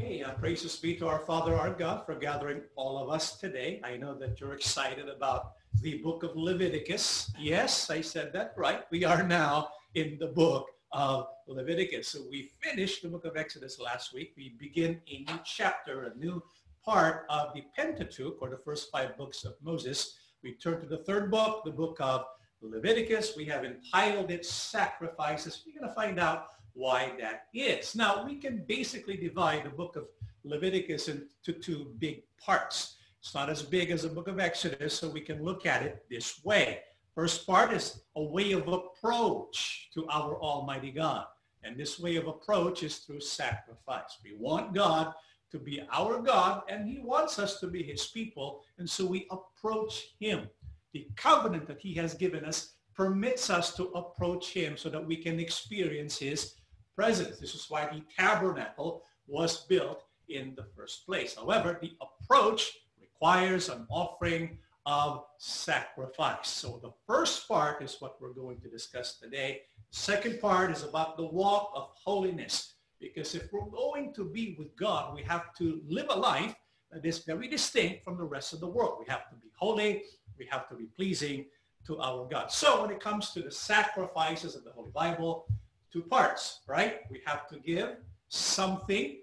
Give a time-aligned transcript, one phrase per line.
[0.00, 3.80] Okay, uh, praises be to our Father, our God, for gathering all of us today.
[3.82, 7.32] I know that you're excited about the book of Leviticus.
[7.36, 8.84] Yes, I said that right.
[8.92, 12.06] We are now in the book of Leviticus.
[12.06, 14.34] So we finished the book of Exodus last week.
[14.36, 16.44] We begin a new chapter, a new
[16.84, 20.14] part of the Pentateuch, or the first five books of Moses.
[20.44, 22.24] We turn to the third book, the book of
[22.62, 23.32] Leviticus.
[23.36, 25.64] We have entitled it Sacrifices.
[25.66, 27.96] We're going to find out why that is.
[27.96, 30.04] Now, we can basically divide the book of
[30.44, 32.94] Leviticus into two big parts.
[33.20, 36.04] It's not as big as the book of Exodus, so we can look at it
[36.08, 36.78] this way.
[37.16, 41.26] First part is a way of approach to our Almighty God.
[41.64, 44.18] And this way of approach is through sacrifice.
[44.22, 45.12] We want God
[45.50, 48.62] to be our God, and he wants us to be his people.
[48.78, 50.48] And so we approach him.
[50.92, 55.16] The covenant that he has given us permits us to approach him so that we
[55.16, 56.54] can experience his
[56.98, 57.38] presence.
[57.38, 61.36] This is why the tabernacle was built in the first place.
[61.36, 66.48] However, the approach requires an offering of sacrifice.
[66.48, 69.60] So the first part is what we're going to discuss today.
[69.92, 72.74] Second part is about the walk of holiness.
[73.00, 76.56] Because if we're going to be with God, we have to live a life
[76.90, 78.96] that is very distinct from the rest of the world.
[78.98, 80.02] We have to be holy.
[80.36, 81.44] We have to be pleasing
[81.86, 82.50] to our God.
[82.50, 85.46] So when it comes to the sacrifices of the Holy Bible,
[85.92, 87.00] two parts, right?
[87.10, 87.96] We have to give
[88.28, 89.18] something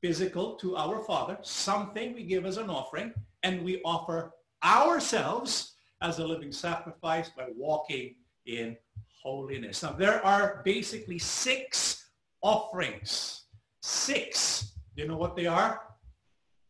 [0.00, 4.32] physical to our Father, something we give as an offering, and we offer
[4.64, 8.14] ourselves as a living sacrifice by walking
[8.46, 8.76] in
[9.22, 9.82] holiness.
[9.82, 12.10] Now, there are basically six
[12.42, 13.44] offerings.
[13.82, 14.72] Six.
[14.96, 15.80] Do you know what they are?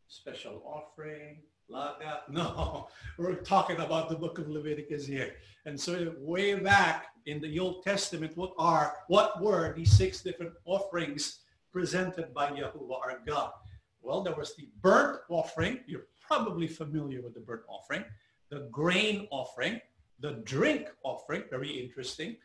[0.09, 2.21] Special offering, laga.
[2.31, 5.37] No, we're talking about the book of Leviticus here.
[5.67, 10.53] And so way back in the Old Testament, what are, what were these six different
[10.65, 11.41] offerings
[11.73, 13.53] presented by Yahuwah our God?
[14.01, 15.81] Well, there was the burnt offering.
[15.87, 18.05] You're probably familiar with the burnt offering.
[18.51, 19.81] The grain offering,
[20.21, 22.37] the drink offering, very interesting.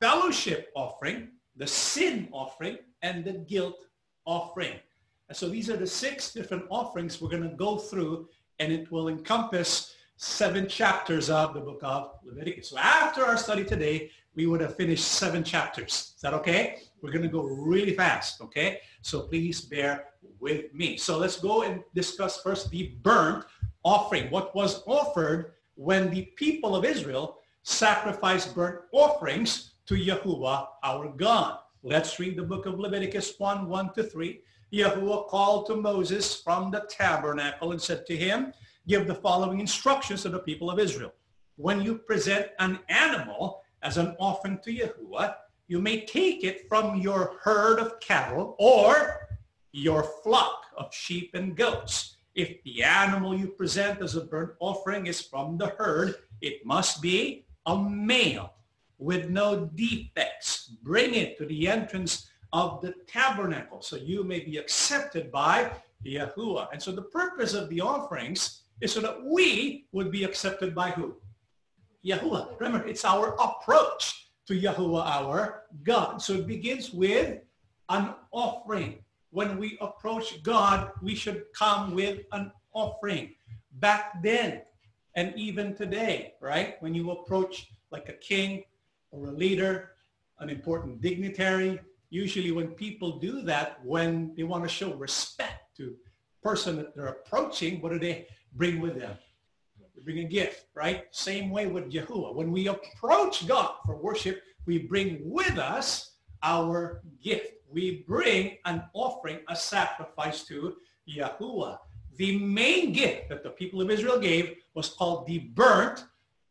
[0.00, 3.86] Fellowship offering, the sin offering, and the guilt
[4.24, 4.74] offering.
[5.28, 8.28] And so these are the six different offerings we're going to go through,
[8.58, 12.70] and it will encompass seven chapters of the book of Leviticus.
[12.70, 16.14] So after our study today, we would have finished seven chapters.
[16.16, 16.78] Is that okay?
[17.02, 18.80] We're going to go really fast, okay?
[19.02, 20.06] So please bear
[20.40, 20.96] with me.
[20.96, 23.44] So let's go and discuss first the burnt
[23.84, 24.30] offering.
[24.30, 31.58] What was offered when the people of Israel sacrificed burnt offerings to Yahuwah our God.
[31.82, 34.40] Let's read the book of Leviticus 1, 1 to 3.
[34.74, 38.52] Yahuwah called to Moses from the tabernacle and said to him,
[38.88, 41.12] give the following instructions to the people of Israel.
[41.56, 45.36] When you present an animal as an offering to Yahuwah,
[45.68, 49.28] you may take it from your herd of cattle or
[49.72, 52.16] your flock of sheep and goats.
[52.34, 57.00] If the animal you present as a burnt offering is from the herd, it must
[57.00, 58.54] be a male
[58.98, 60.72] with no defects.
[60.82, 65.72] Bring it to the entrance of the tabernacle so you may be accepted by
[66.06, 66.68] Yahuwah.
[66.72, 70.90] And so the purpose of the offerings is so that we would be accepted by
[70.90, 71.16] who?
[72.06, 72.58] Yahuwah.
[72.60, 76.22] Remember, it's our approach to Yahuwah, our God.
[76.22, 77.40] So it begins with
[77.88, 79.02] an offering.
[79.30, 83.34] When we approach God, we should come with an offering.
[83.80, 84.62] Back then,
[85.16, 86.76] and even today, right?
[86.80, 88.62] When you approach like a king
[89.10, 89.90] or a leader,
[90.38, 95.94] an important dignitary, usually when people do that, when they want to show respect to
[96.42, 99.16] person that they're approaching, what do they bring with them.
[99.96, 101.04] We bring a gift, right?
[101.10, 102.34] Same way with Yahuwah.
[102.34, 107.54] When we approach God for worship, we bring with us our gift.
[107.70, 110.76] We bring an offering, a sacrifice to
[111.08, 111.78] Yahuwah.
[112.16, 116.04] The main gift that the people of Israel gave was called the burnt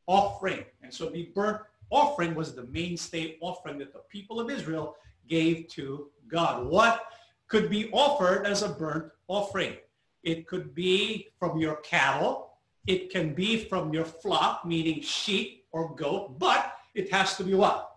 [0.08, 0.66] offering.
[0.82, 4.96] And so the burnt offering was the mainstay offering that the people of Israel
[5.28, 6.66] gave to God.
[6.66, 7.06] What
[7.48, 9.76] could be offered as a burnt offering?
[10.24, 12.58] It could be from your cattle.
[12.88, 17.54] It can be from your flock, meaning sheep or goat, but it has to be
[17.54, 17.90] what?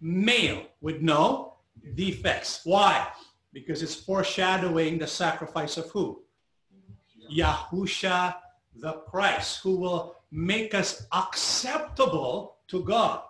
[0.00, 1.54] Male with no
[1.94, 2.60] defects.
[2.64, 3.08] Why?
[3.52, 6.22] Because it's foreshadowing the sacrifice of who?
[7.32, 8.36] Yahusha
[8.80, 13.22] the Christ, who will make us acceptable to God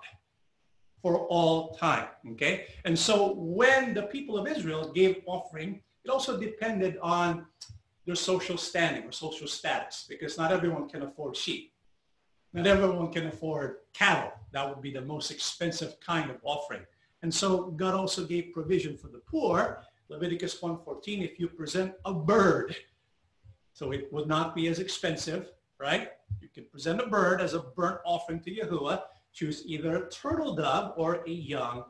[1.07, 2.09] for all time.
[2.33, 2.67] Okay?
[2.85, 7.47] And so when the people of Israel gave offering, it also depended on
[8.07, 11.73] their social standing or social status because not everyone can afford sheep.
[12.53, 14.33] Not everyone can afford cattle.
[14.51, 16.85] That would be the most expensive kind of offering.
[17.23, 22.13] And so God also gave provision for the poor Leviticus 1.14, if you present a
[22.13, 22.75] bird,
[23.75, 26.11] so it would not be as expensive, right?
[26.41, 29.03] You can present a bird as a burnt offering to Yahuwah.
[29.37, 31.85] Choose either a turtle dove or a young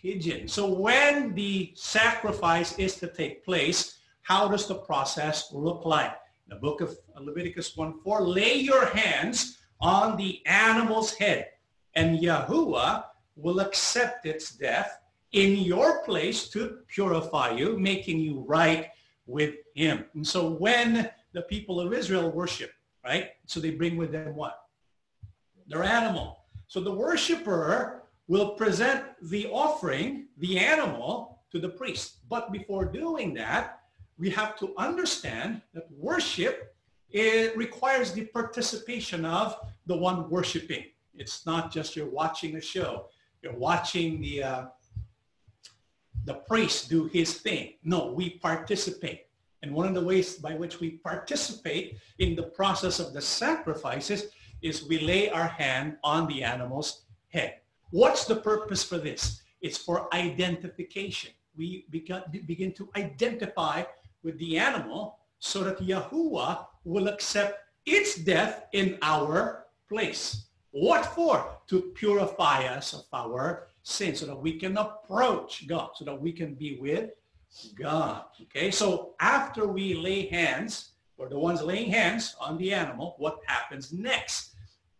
[0.00, 0.46] pigeon.
[0.46, 6.12] So when the sacrifice is to take place, how does the process look like?
[6.46, 11.48] In the book of Leviticus 1.4, lay your hands on the animal's head,
[11.96, 15.00] and Yahuwah will accept its death
[15.32, 18.90] in your place to purify you, making you right
[19.26, 20.04] with him.
[20.14, 22.70] And so when the people of Israel worship,
[23.04, 23.30] right?
[23.46, 24.60] So they bring with them what?
[25.66, 26.43] Their animal.
[26.66, 32.18] So the worshiper will present the offering, the animal, to the priest.
[32.28, 33.80] But before doing that,
[34.18, 36.74] we have to understand that worship
[37.10, 39.56] it requires the participation of
[39.86, 40.86] the one worshiping.
[41.14, 43.06] It's not just you're watching a show.
[43.40, 44.64] You're watching the uh,
[46.24, 47.74] the priest do his thing.
[47.84, 49.26] No, we participate.
[49.62, 54.26] And one of the ways by which we participate in the process of the sacrifices
[54.64, 57.60] is we lay our hand on the animal's head.
[57.90, 59.42] What's the purpose for this?
[59.60, 61.32] It's for identification.
[61.54, 63.84] We begin to identify
[64.22, 70.46] with the animal so that Yahuwah will accept its death in our place.
[70.70, 71.46] What for?
[71.68, 76.32] To purify us of our sin so that we can approach God, so that we
[76.32, 77.10] can be with
[77.74, 78.24] God.
[78.42, 83.38] Okay, so after we lay hands, or the ones laying hands on the animal, what
[83.46, 84.53] happens next?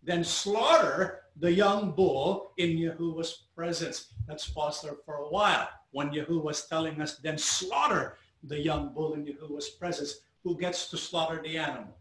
[0.05, 4.12] Then slaughter the young bull in Yahuwah's presence.
[4.29, 5.69] Let's pause there for a while.
[5.93, 10.21] When Yahuwah was telling us, then slaughter the young bull in Yahuwah's presence.
[10.43, 11.97] Who gets to slaughter the animal?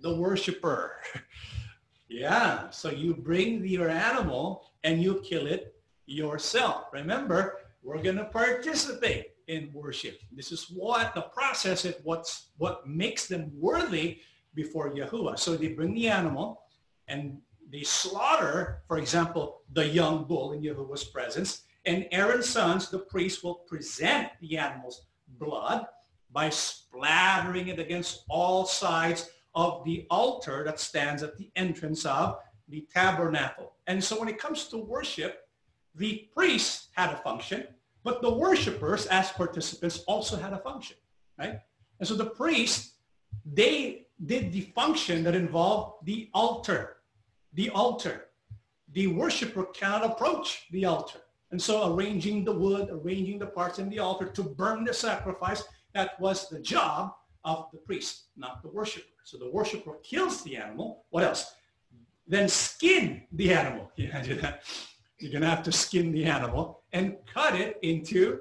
[0.00, 0.92] The worshiper.
[2.08, 5.74] yeah, so you bring your animal and you kill it
[6.06, 6.86] yourself.
[6.92, 10.18] Remember, we're going to participate in worship.
[10.32, 14.20] This is what the process is, what's, what makes them worthy
[14.54, 15.38] before Yahuwah.
[15.38, 16.63] So they bring the animal
[17.08, 17.38] and
[17.70, 21.62] they slaughter, for example, the young bull in Yahuwah's presence.
[21.86, 25.06] And Aaron's sons, the priests, will present the animal's
[25.38, 25.86] blood
[26.32, 32.38] by splattering it against all sides of the altar that stands at the entrance of
[32.68, 33.74] the tabernacle.
[33.86, 35.40] And so when it comes to worship,
[35.94, 37.66] the priests had a function,
[38.02, 40.96] but the worshipers as participants also had a function,
[41.38, 41.60] right?
[42.00, 42.94] And so the priests,
[43.44, 46.96] they did the function that involved the altar,
[47.52, 48.26] the altar.
[48.92, 51.20] The worshiper cannot approach the altar.
[51.50, 55.62] And so arranging the wood, arranging the parts in the altar to burn the sacrifice,
[55.94, 59.06] that was the job of the priest, not the worshiper.
[59.24, 61.04] So the worshiper kills the animal.
[61.10, 61.54] What else?
[62.26, 63.90] Then skin the animal.
[63.96, 64.62] You imagine that?
[65.18, 68.40] You're going to have to skin the animal and cut it into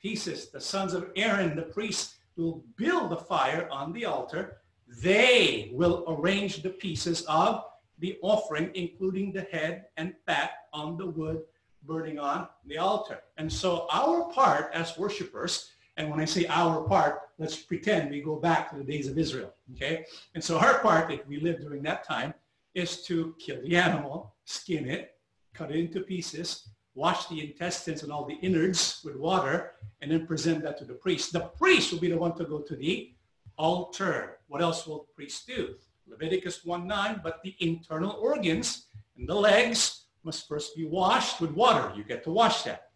[0.00, 0.50] pieces.
[0.50, 4.61] The sons of Aaron, the priests, will build the fire on the altar.
[5.00, 7.64] They will arrange the pieces of
[7.98, 11.42] the offering, including the head and fat on the wood
[11.84, 13.20] burning on the altar.
[13.38, 18.20] And so our part as worshipers, and when I say our part, let's pretend we
[18.20, 20.04] go back to the days of Israel, okay?
[20.34, 22.34] And so our part, if we live during that time,
[22.74, 25.16] is to kill the animal, skin it,
[25.52, 30.26] cut it into pieces, wash the intestines and all the innards with water, and then
[30.26, 31.32] present that to the priest.
[31.32, 33.14] The priest will be the one to go to the
[33.62, 34.38] altar.
[34.48, 35.76] What else will the priest do?
[36.08, 41.92] Leviticus 1.9, but the internal organs and the legs must first be washed with water.
[41.96, 42.90] You get to wash that.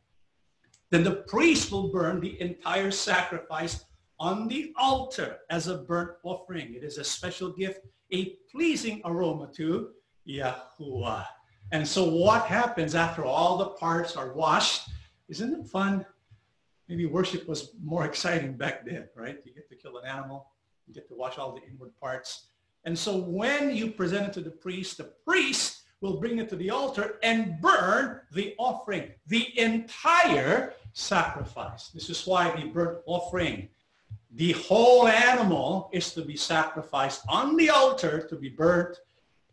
[0.91, 3.85] Then the priest will burn the entire sacrifice
[4.19, 6.75] on the altar as a burnt offering.
[6.75, 7.81] It is a special gift,
[8.13, 9.91] a pleasing aroma to
[10.29, 11.27] Yahuwah.
[11.71, 14.89] And so what happens after all the parts are washed?
[15.29, 16.05] Isn't it fun?
[16.89, 19.39] Maybe worship was more exciting back then, right?
[19.45, 20.47] You get to kill an animal,
[20.87, 22.47] you get to wash all the inward parts.
[22.85, 26.57] And so when you present it to the priest, the priest will bring it to
[26.57, 31.89] the altar and burn the offering, the entire sacrifice.
[31.89, 33.69] This is why the burnt offering,
[34.33, 38.99] the whole animal is to be sacrificed on the altar to be burnt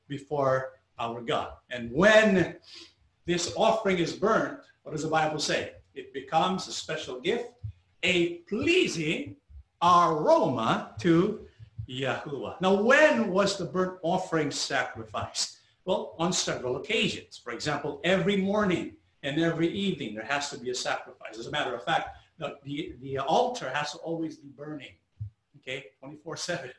[0.08, 1.54] before our God.
[1.70, 2.58] And when
[3.25, 5.72] this offering is burnt, what does the Bible say?
[5.96, 7.52] It becomes a special gift,
[8.04, 9.38] a pleasing
[9.84, 11.46] aroma to
[11.90, 12.62] Yahuwah.
[12.62, 15.58] Now, when was the burnt offering sacrificed?
[15.86, 17.38] Well, on several occasions.
[17.44, 21.38] For example, every morning and every evening there has to be a sacrifice.
[21.38, 24.94] As a matter of fact, the, the, the altar has to always be burning,
[25.58, 26.72] okay, 24-7.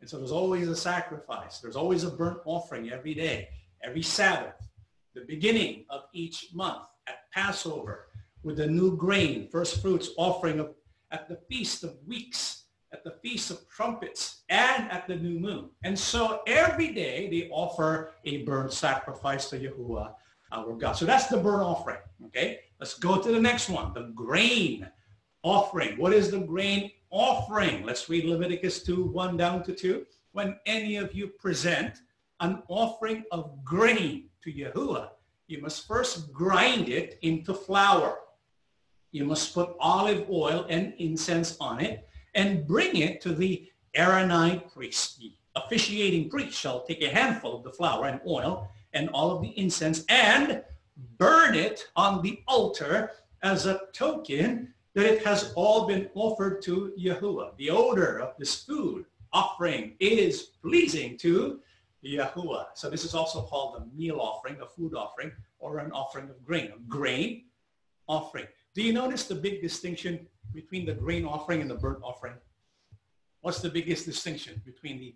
[0.00, 1.60] And so there's always a sacrifice.
[1.60, 3.48] There's always a burnt offering every day,
[3.82, 4.68] every Sabbath,
[5.14, 8.08] the beginning of each month at Passover,
[8.42, 10.74] with the new grain, first fruits offering of,
[11.14, 15.70] at the feast of weeks, at the feast of trumpets, and at the new moon.
[15.84, 20.12] And so every day they offer a burnt sacrifice to Yahuwah,
[20.50, 20.94] our God.
[20.94, 22.02] So that's the burnt offering.
[22.26, 24.90] Okay, let's go to the next one, the grain
[25.44, 25.96] offering.
[25.98, 27.86] What is the grain offering?
[27.86, 30.04] Let's read Leviticus 2, 1 down to 2.
[30.32, 32.00] When any of you present
[32.40, 35.10] an offering of grain to Yahuwah,
[35.46, 38.18] you must first grind it into flour.
[39.14, 44.74] You must put olive oil and incense on it and bring it to the Aaronite
[44.74, 45.20] priest.
[45.20, 49.40] The officiating priest shall take a handful of the flour and oil and all of
[49.40, 50.64] the incense and
[51.16, 53.12] burn it on the altar
[53.44, 57.56] as a token that it has all been offered to Yahuwah.
[57.56, 61.60] The odor of this food offering is pleasing to
[62.04, 62.66] Yahuwah.
[62.74, 65.30] So this is also called a meal offering, a food offering,
[65.60, 67.44] or an offering of grain, a grain
[68.08, 68.46] offering.
[68.74, 72.34] Do you notice the big distinction between the grain offering and the burnt offering?
[73.40, 75.14] What's the biggest distinction between the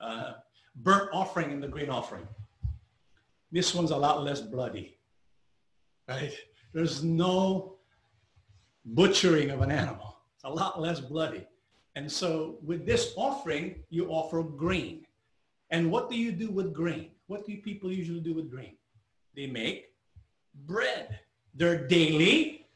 [0.00, 0.32] uh,
[0.76, 2.26] burnt offering and the grain offering?
[3.50, 4.98] This one's a lot less bloody,
[6.08, 6.34] right?
[6.74, 7.76] There's no
[8.84, 10.18] butchering of an animal.
[10.34, 11.46] It's a lot less bloody.
[11.96, 15.06] And so with this offering, you offer grain.
[15.70, 17.10] And what do you do with grain?
[17.26, 18.76] What do people usually do with grain?
[19.34, 19.92] They make
[20.66, 21.20] bread.
[21.54, 22.66] Their daily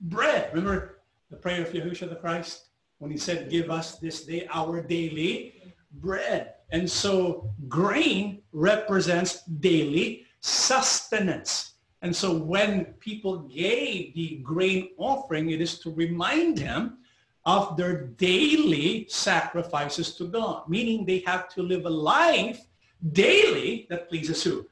[0.00, 0.50] bread.
[0.52, 4.82] Remember the prayer of Yahushua the Christ when he said, give us this day our
[4.82, 5.54] daily
[6.00, 6.54] bread.
[6.70, 11.74] And so grain represents daily sustenance.
[12.02, 16.98] And so when people gave the grain offering, it is to remind them
[17.44, 22.66] of their daily sacrifices to God, meaning they have to live a life
[23.12, 24.66] daily that pleases who?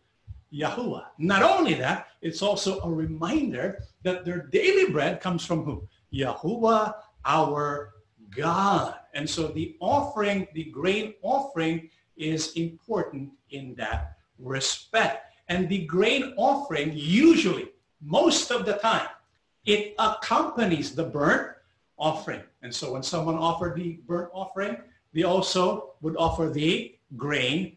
[0.55, 1.07] Yahuwah.
[1.19, 5.89] Not only that, it's also a reminder that their daily bread comes from who?
[6.13, 6.95] Yahuwah,
[7.25, 7.95] our
[8.31, 8.95] God.
[9.15, 15.33] And so the offering, the grain offering is important in that respect.
[15.49, 17.71] And the grain offering usually,
[18.01, 19.09] most of the time,
[19.67, 21.53] it accompanies the burnt
[21.99, 22.43] offering.
[22.63, 24.77] And so when someone offered the burnt offering,
[25.13, 27.77] they also would offer the grain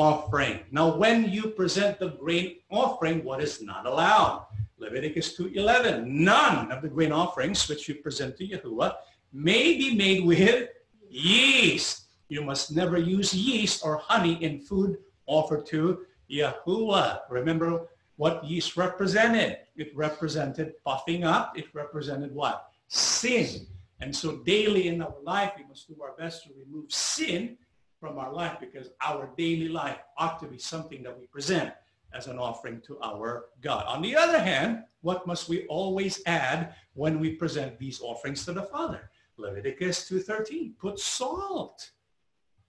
[0.00, 0.60] offering.
[0.70, 4.46] Now, when you present the grain offering, what is not allowed?
[4.78, 8.94] Leviticus 2.11, none of the grain offerings which you present to Yahuwah
[9.32, 10.70] may be made with
[11.10, 12.04] yeast.
[12.30, 17.20] You must never use yeast or honey in food offered to Yahuwah.
[17.28, 19.58] Remember what yeast represented?
[19.76, 21.58] It represented puffing up.
[21.58, 22.70] It represented what?
[22.90, 23.66] sin.
[24.00, 27.56] And so daily in our life, we must do our best to remove sin
[28.00, 31.72] from our life because our daily life ought to be something that we present
[32.12, 33.84] as an offering to our God.
[33.86, 38.52] On the other hand, what must we always add when we present these offerings to
[38.52, 39.10] the Father?
[39.36, 41.90] Leviticus 2.13, put salt.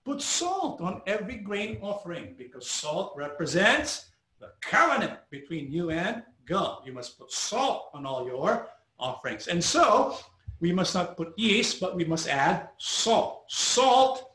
[0.04, 6.82] Put salt on every grain offering because salt represents the covenant between you and God.
[6.86, 8.68] You must put salt on all your
[9.00, 9.48] offerings.
[9.48, 10.18] And so
[10.60, 13.46] we must not put yeast, but we must add salt.
[13.48, 14.31] Salt,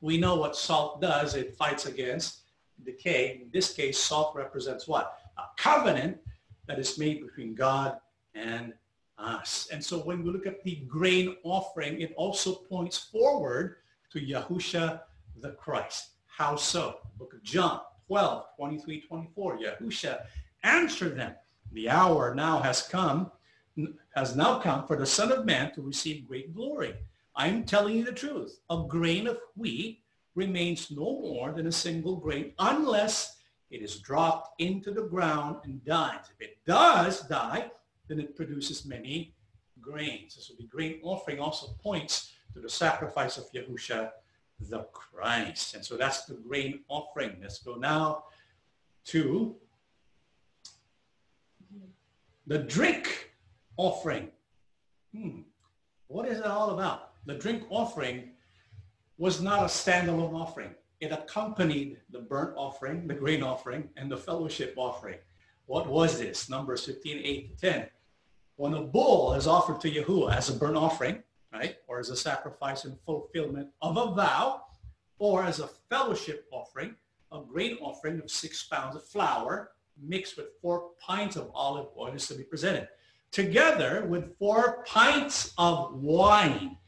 [0.00, 1.34] we know what salt does.
[1.34, 2.40] It fights against
[2.84, 3.40] decay.
[3.42, 5.18] In this case, salt represents what?
[5.38, 6.18] A covenant
[6.66, 7.98] that is made between God
[8.34, 8.72] and
[9.18, 9.68] us.
[9.72, 13.76] And so when we look at the grain offering, it also points forward
[14.12, 15.00] to Yahusha
[15.40, 16.10] the Christ.
[16.26, 16.98] How so?
[17.18, 19.58] Book of John 12, 23, 24.
[19.58, 20.22] Yahusha
[20.62, 21.34] answered them.
[21.72, 23.30] The hour now has come
[24.14, 26.94] has now come for the Son of Man to receive great glory.
[27.38, 28.58] I'm telling you the truth.
[28.68, 30.02] A grain of wheat
[30.34, 33.36] remains no more than a single grain unless
[33.70, 36.26] it is dropped into the ground and dies.
[36.34, 37.70] If it does die,
[38.08, 39.34] then it produces many
[39.80, 40.36] grains.
[40.40, 44.10] So the grain offering also points to the sacrifice of Yahusha
[44.60, 45.74] the Christ.
[45.74, 47.36] And so that's the grain offering.
[47.40, 48.24] Let's go now
[49.06, 49.54] to
[52.46, 53.30] the drink
[53.76, 54.30] offering.
[55.14, 55.42] Hmm.
[56.08, 57.07] What is it all about?
[57.28, 58.30] The drink offering
[59.18, 60.70] was not a standalone offering.
[61.02, 65.18] It accompanied the burnt offering, the grain offering, and the fellowship offering.
[65.66, 66.48] What was this?
[66.48, 67.86] Numbers 15, 8 to 10.
[68.56, 72.16] When a bull is offered to Yahuwah as a burnt offering, right, or as a
[72.16, 74.62] sacrifice in fulfillment of a vow,
[75.18, 76.94] or as a fellowship offering,
[77.30, 82.14] a grain offering of six pounds of flour mixed with four pints of olive oil
[82.14, 82.88] is to be presented
[83.32, 86.78] together with four pints of wine.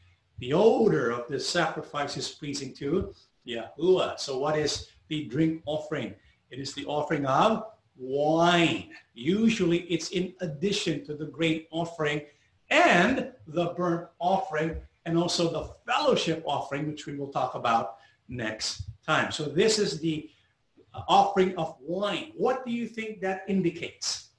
[0.41, 3.13] The odor of the sacrifice is pleasing to
[3.47, 4.19] Yahuwah.
[4.19, 6.15] So what is the drink offering?
[6.49, 7.63] It is the offering of
[7.95, 8.89] wine.
[9.13, 12.23] Usually it's in addition to the grain offering
[12.71, 18.89] and the burnt offering and also the fellowship offering, which we will talk about next
[19.05, 19.31] time.
[19.31, 20.27] So this is the
[21.07, 22.31] offering of wine.
[22.35, 24.29] What do you think that indicates?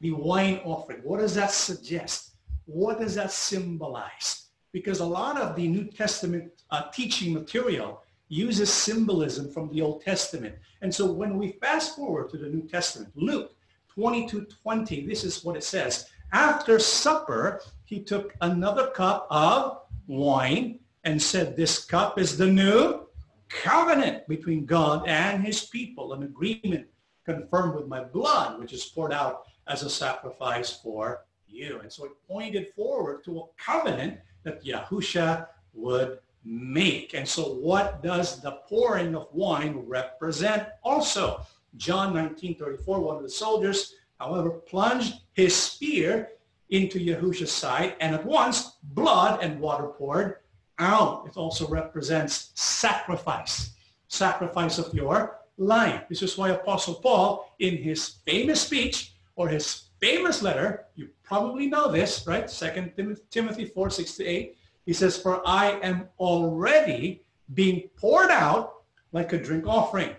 [0.00, 1.00] The wine offering.
[1.02, 2.30] What does that suggest?
[2.64, 4.46] What does that symbolize?
[4.72, 10.02] Because a lot of the New Testament uh, teaching material uses symbolism from the Old
[10.02, 10.54] Testament.
[10.82, 13.54] And so when we fast forward to the New Testament, Luke
[13.88, 16.06] 22, 20, this is what it says.
[16.32, 23.06] After supper, he took another cup of wine and said, this cup is the new
[23.48, 26.86] covenant between God and his people, an agreement
[27.24, 31.80] confirmed with my blood, which is poured out as a sacrifice for you.
[31.80, 37.14] And so it pointed forward to a covenant that Yahusha would make.
[37.14, 41.42] And so what does the pouring of wine represent also?
[41.76, 46.30] John 19, 34, one of the soldiers, however, plunged his spear
[46.70, 50.36] into Yahusha's side, and at once blood and water poured
[50.78, 51.26] out.
[51.26, 53.74] It also represents sacrifice,
[54.08, 56.04] sacrifice of your life.
[56.08, 61.66] This is why Apostle Paul, in his famous speech or his famous letter, you probably
[61.66, 62.48] know this, right?
[62.50, 62.92] Second
[63.30, 64.56] Timothy 4, 6 to 8.
[64.86, 67.22] He says, for I am already
[67.54, 70.14] being poured out like a drink offering.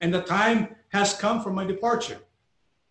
[0.00, 2.18] And the time has come for my departure.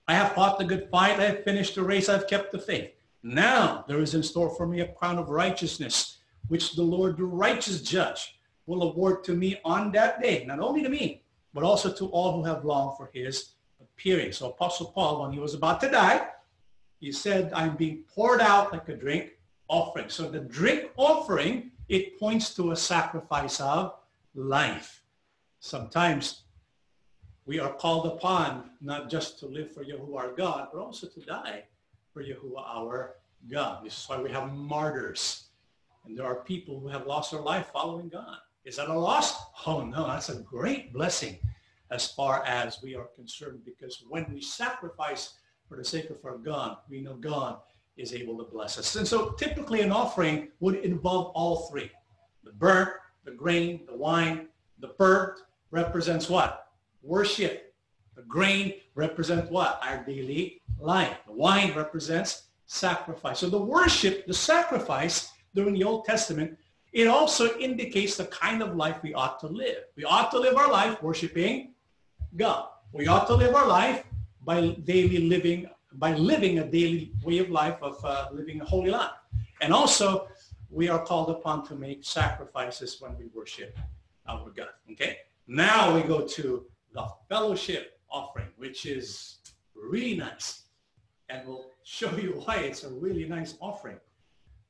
[0.08, 1.20] I have fought the good fight.
[1.20, 2.10] I have finished the race.
[2.10, 2.92] I've kept the faith.
[3.24, 7.26] Now there is in store for me a crown of righteousness, which the Lord, the
[7.26, 10.46] righteous judge, will award to me on that day.
[10.46, 13.54] Not only to me, but also to all who have longed for his
[14.32, 16.28] So Apostle Paul, when he was about to die,
[17.00, 19.32] he said, I'm being poured out like a drink
[19.68, 20.10] offering.
[20.10, 23.96] So the drink offering, it points to a sacrifice of
[24.36, 25.04] life.
[25.60, 26.44] Sometimes
[27.46, 31.20] we are called upon not just to live for Yahuwah our God, but also to
[31.22, 31.64] die
[32.14, 33.16] for Yahuwah our
[33.50, 33.84] God.
[33.84, 35.50] This is why we have martyrs.
[36.06, 38.38] And there are people who have lost their life following God.
[38.64, 39.36] Is that a loss?
[39.66, 41.40] Oh no, that's a great blessing
[41.92, 45.34] as far as we are concerned because when we sacrifice
[45.68, 47.60] for the sake of our God, we know God
[47.98, 48.96] is able to bless us.
[48.96, 51.92] And so typically an offering would involve all three.
[52.44, 52.90] The burnt,
[53.26, 54.48] the grain, the wine.
[54.80, 55.40] The burnt
[55.72, 56.68] represents what?
[57.02, 57.74] Worship.
[58.16, 59.80] The grain represents what?
[59.82, 61.18] Our daily life.
[61.26, 63.40] The wine represents sacrifice.
[63.40, 66.58] So the worship, the sacrifice during the Old Testament,
[66.94, 69.84] it also indicates the kind of life we ought to live.
[69.96, 71.74] We ought to live our life worshiping
[72.36, 72.68] God.
[72.92, 74.04] We ought to live our life
[74.44, 78.92] by daily living, by living a daily way of life of uh, living a holy
[78.92, 79.12] life.
[79.62, 80.28] And also,
[80.70, 83.78] we are called upon to make sacrifices when we worship
[84.28, 84.70] our God.
[84.92, 85.18] Okay?
[85.48, 89.38] Now we go to the fellowship offering, which is
[89.76, 90.64] really nice.
[91.30, 94.00] And we'll show you why it's a really nice offering.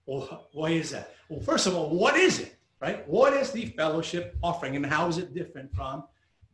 [0.06, 1.16] Well, why is that?
[1.30, 2.56] Well, first of all, what is it?
[2.80, 3.08] Right?
[3.08, 6.04] What is the fellowship offering and how is it different from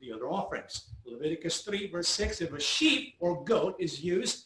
[0.04, 0.92] the other offerings.
[1.06, 4.46] Leviticus 3 verse 6, if a sheep or goat is used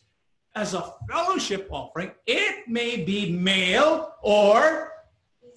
[0.55, 4.91] as a fellowship offering, it may be male or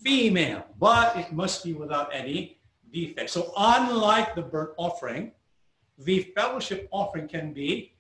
[0.03, 2.59] female, but it must be without any
[2.93, 3.31] defect.
[3.31, 5.33] So unlike the burnt offering,
[5.99, 7.95] the fellowship offering can be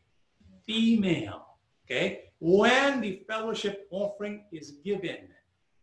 [0.67, 1.47] female.
[1.85, 2.31] Okay?
[2.39, 5.29] When the fellowship offering is given,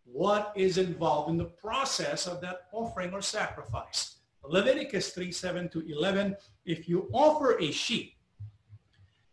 [0.05, 4.16] what is involved in the process of that offering or sacrifice?
[4.49, 8.13] Leviticus 3, 7 to 11, if you offer a sheep,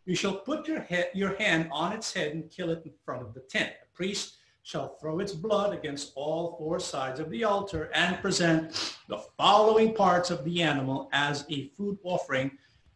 [0.05, 3.23] you shall put your, head, your hand on its head and kill it in front
[3.23, 3.73] of the tent.
[3.81, 8.97] The priest shall throw its blood against all four sides of the altar and present
[9.09, 12.51] the following parts of the animal as a food offering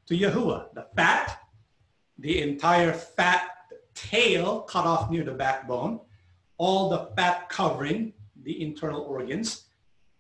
[0.07, 0.75] to Yahuwah.
[0.75, 1.39] The fat,
[2.19, 3.51] the entire fat
[3.95, 6.01] tail cut off near the backbone,
[6.57, 9.68] all the fat covering the internal organs,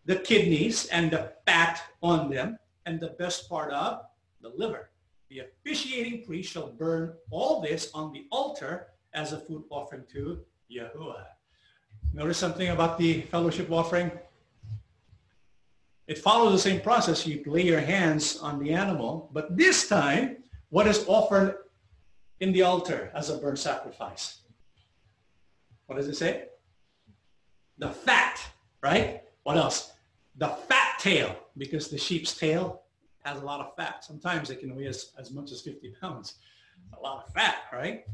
[0.08, 4.06] the kidneys and the fat on them, and the best part of
[4.40, 4.88] the liver.
[5.28, 10.40] The officiating priest shall burn all this on the altar as a food offering to
[10.74, 11.26] Yahuwah.
[12.14, 14.10] Notice something about the fellowship offering?
[16.06, 17.26] It follows the same process.
[17.26, 20.38] You lay your hands on the animal, but this time,
[20.70, 21.56] what is offered
[22.40, 24.40] in the altar as a burnt sacrifice?
[25.84, 26.46] What does it say?
[27.76, 28.40] The fat,
[28.80, 29.24] right?
[29.42, 29.92] What else?
[30.38, 32.82] The fat tail, because the sheep's tail
[33.24, 34.04] has a lot of fat.
[34.04, 36.36] Sometimes it can weigh as, as much as 50 pounds.
[36.96, 38.04] A lot of fat, right?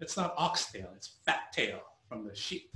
[0.00, 2.72] It's not oxtail, it's fat tail from the sheep.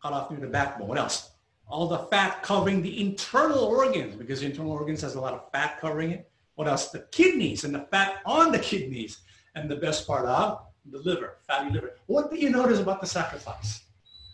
[0.00, 0.88] Cut off near the backbone.
[0.88, 1.30] What else?
[1.66, 5.50] All the fat covering the internal organs, because the internal organs has a lot of
[5.52, 6.30] fat covering it.
[6.54, 6.88] What else?
[6.88, 9.18] The kidneys and the fat on the kidneys.
[9.54, 11.96] And the best part of the liver, fatty liver.
[12.06, 13.84] What do you notice about the sacrifice?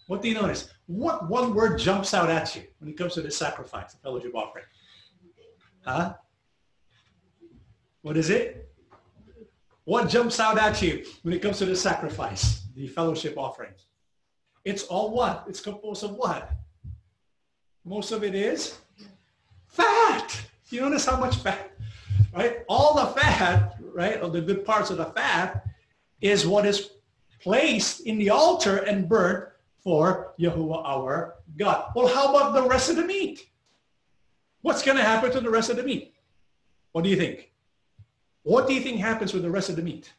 [0.07, 0.73] What do you notice?
[0.89, 4.35] What one word jumps out at you when it comes to the sacrifice, the fellowship
[4.35, 4.65] offering?
[5.85, 6.15] Huh?
[8.01, 8.73] What is it?
[9.85, 13.73] What jumps out at you when it comes to the sacrifice, the fellowship offering?
[14.65, 15.45] It's all what?
[15.47, 16.53] It's composed of what?
[17.85, 18.79] Most of it is
[19.67, 20.41] fat.
[20.71, 21.71] You notice how much fat,
[22.35, 22.61] right?
[22.67, 25.67] All the fat, right, or the good parts of the fat
[26.23, 26.93] is what is
[27.43, 29.51] placed in the altar and burnt
[29.83, 31.93] for Yahuwah our God.
[31.95, 33.49] Well, how about the rest of the meat?
[34.63, 36.15] What's going to happen to the rest of the meat?
[36.93, 37.53] What do you think?
[38.43, 40.13] What do you think happens with the rest of the meat?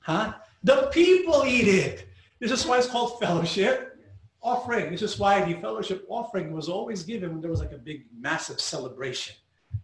[0.00, 0.34] Huh?
[0.62, 2.08] The people eat it.
[2.40, 3.96] This is why it's called fellowship
[4.42, 4.90] offering.
[4.90, 8.06] This is why the fellowship offering was always given when there was like a big,
[8.18, 9.36] massive celebration,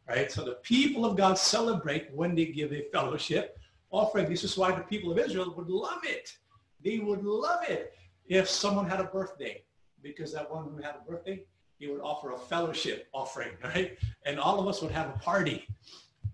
[0.08, 0.30] right?
[0.30, 3.58] So the people of God celebrate when they give a fellowship
[3.90, 4.28] offering.
[4.28, 6.36] This is why the people of Israel would love it.
[6.82, 7.94] They would love it
[8.26, 9.62] if someone had a birthday,
[10.02, 11.44] because that one who had a birthday,
[11.78, 13.98] he would offer a fellowship offering, right?
[14.24, 15.66] And all of us would have a party.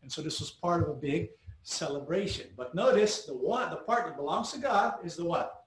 [0.03, 1.31] And so this was part of a big
[1.62, 2.48] celebration.
[2.57, 5.64] But notice the one, the part that belongs to God is the what?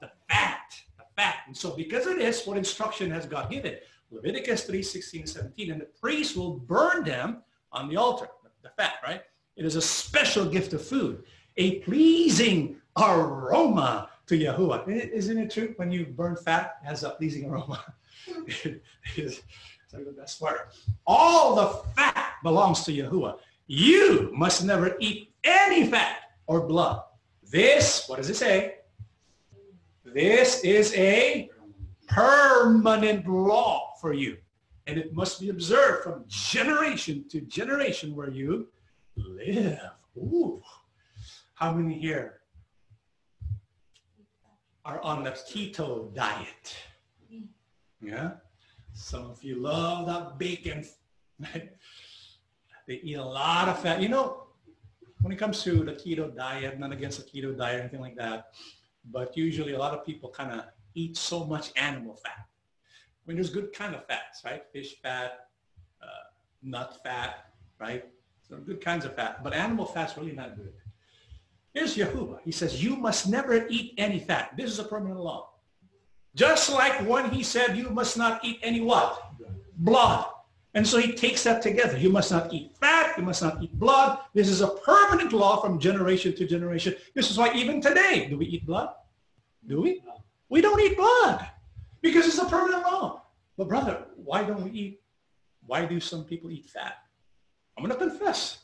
[0.00, 1.36] The fat, the fat.
[1.46, 3.76] And so because of this, what instruction has God given?
[4.10, 5.70] Leviticus 3, 16, 17.
[5.70, 8.28] And the priest will burn them on the altar,
[8.62, 9.22] the fat, right?
[9.56, 11.24] It is a special gift of food,
[11.56, 14.88] a pleasing aroma to Yahuwah.
[14.88, 15.74] Isn't it true?
[15.76, 17.84] When you burn fat, it has a pleasing aroma.
[18.26, 18.82] it
[19.16, 19.42] is
[19.92, 20.74] like the best part.
[21.06, 23.38] All the fat belongs to Yahuwah.
[23.66, 27.02] You must never eat any fat or blood.
[27.50, 28.76] This, what does it say?
[30.04, 31.50] This is a
[32.08, 34.36] permanent law for you.
[34.86, 38.68] And it must be observed from generation to generation where you
[39.16, 39.78] live.
[40.16, 40.60] Ooh.
[41.54, 42.41] How many here
[44.84, 46.76] are on the keto diet?
[48.00, 48.32] Yeah.
[48.92, 50.84] Some of you love that bacon.
[51.38, 54.00] they eat a lot of fat.
[54.00, 54.44] You know,
[55.22, 58.16] when it comes to the keto diet, not against the keto diet or anything like
[58.16, 58.48] that,
[59.10, 62.44] but usually a lot of people kind of eat so much animal fat.
[62.44, 64.64] I mean, there's good kind of fats, right?
[64.72, 65.46] Fish fat,
[66.02, 66.06] uh,
[66.62, 68.04] nut fat, right?
[68.48, 70.72] So good kinds of fat, but animal fat's really not good.
[71.74, 72.40] Here's Yahuwah.
[72.44, 74.56] He says, you must never eat any fat.
[74.56, 75.50] This is a permanent law.
[76.34, 79.32] Just like when he said, you must not eat any what?
[79.76, 80.26] Blood.
[80.74, 81.98] And so he takes that together.
[81.98, 83.16] You must not eat fat.
[83.18, 84.20] You must not eat blood.
[84.32, 86.94] This is a permanent law from generation to generation.
[87.14, 88.90] This is why even today, do we eat blood?
[89.66, 90.02] Do we?
[90.48, 91.46] We don't eat blood
[92.00, 93.22] because it's a permanent law.
[93.56, 95.00] But brother, why don't we eat?
[95.66, 96.96] Why do some people eat fat?
[97.76, 98.58] I'm going to confess.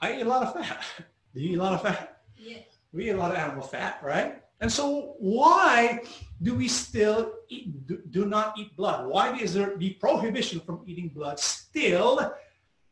[0.00, 0.84] I eat a lot of fat.
[1.36, 2.22] Do you eat a lot of fat?
[2.38, 2.64] Yes.
[2.94, 4.42] We eat a lot of animal fat, right?
[4.60, 6.00] And so why
[6.40, 9.06] do we still eat, do, do not eat blood?
[9.06, 12.32] Why is there the prohibition from eating blood still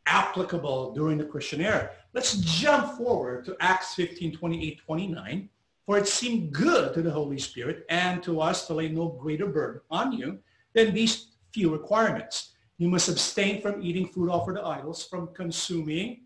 [0.05, 1.93] applicable during the Christian era?
[2.13, 5.49] Let's jump forward to Acts 15, 28, 29.
[5.87, 9.47] For it seemed good to the Holy Spirit and to us to lay no greater
[9.47, 10.39] burden on you
[10.75, 12.53] than these few requirements.
[12.77, 16.24] You must abstain from eating food offered to idols, from consuming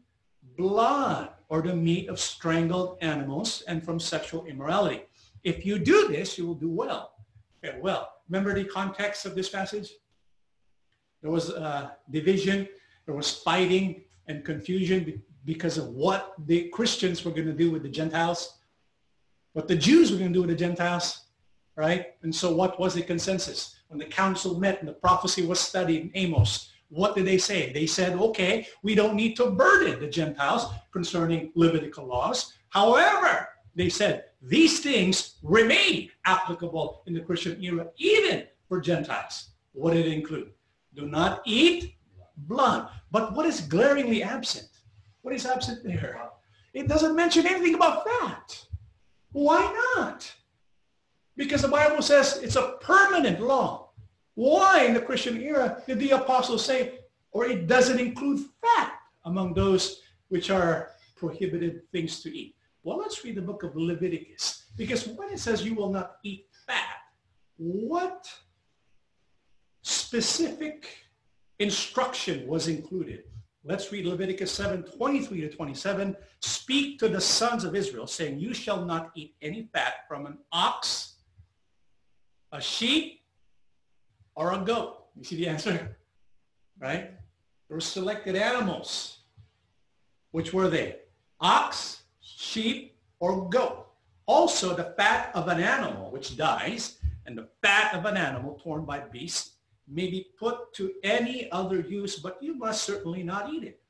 [0.59, 5.01] blood or the meat of strangled animals, and from sexual immorality.
[5.45, 7.13] If you do this, you will do well.
[7.65, 9.93] Okay, well, remember the context of this passage?
[11.23, 12.69] There was a division,
[13.07, 17.83] there was fighting and confusion because of what the Christians were going to do with
[17.83, 18.59] the Gentiles,
[19.55, 21.29] what the Jews were going to do with the Gentiles,
[21.77, 22.09] right?
[22.23, 23.77] And so what was the consensus?
[23.89, 27.73] When the council met and the prophecy was studied in Amos, what did they say?
[27.73, 32.55] They said, okay, we don't need to burden the Gentiles concerning Levitical laws.
[32.71, 39.51] However, they said these things remain applicable in the Christian era, even for Gentiles.
[39.73, 40.51] What did it include?
[40.95, 41.95] Do not eat
[42.37, 42.89] blood.
[43.11, 44.69] But what is glaringly absent?
[45.23, 46.21] What is absent there?
[46.75, 48.65] It doesn't mention anything about that.
[49.33, 49.61] Why
[49.97, 50.33] not?
[51.37, 53.88] Because the Bible says it's a permanent law.
[54.39, 57.01] Why in the Christian era did the apostles say,
[57.33, 58.93] or it doesn't include fat
[59.25, 62.55] among those which are prohibited things to eat?
[62.85, 64.67] Well, let's read the book of Leviticus.
[64.77, 66.99] Because when it says you will not eat fat,
[67.57, 68.33] what
[69.83, 70.87] specific
[71.59, 73.25] instruction was included?
[73.65, 76.17] Let's read Leviticus 7, 23 to 27.
[76.43, 80.39] Speak to the sons of Israel, saying, you shall not eat any fat from an
[80.53, 81.17] ox,
[82.53, 83.19] a sheep,
[84.39, 85.07] or a goat.
[85.17, 85.97] You see the answer?
[86.79, 87.11] Right?
[87.67, 89.19] There were selected animals.
[90.31, 91.01] Which were they?
[91.41, 93.89] Ox, sheep, or goat.
[94.27, 98.85] Also, the fat of an animal which dies and the fat of an animal torn
[98.85, 99.55] by beasts
[99.89, 103.81] may be put to any other use, but you must certainly not eat it.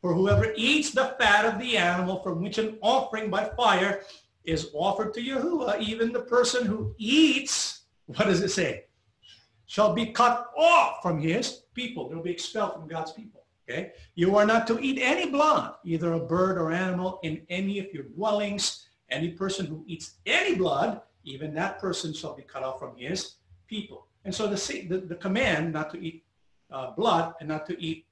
[0.00, 4.00] For whoever eats the fat of the animal from which an offering by fire
[4.44, 8.84] is offered to Yahuwah, even the person who eats, what does it say?
[9.68, 12.08] Shall be cut off from his people.
[12.08, 13.44] They'll be expelled from God's people.
[13.68, 13.92] Okay?
[14.14, 17.92] You are not to eat any blood, either a bird or animal, in any of
[17.92, 18.86] your dwellings.
[19.10, 23.36] Any person who eats any blood, even that person shall be cut off from his
[23.66, 24.06] people.
[24.24, 26.24] And so the, the, the command not to eat
[26.70, 28.06] uh, blood and not to eat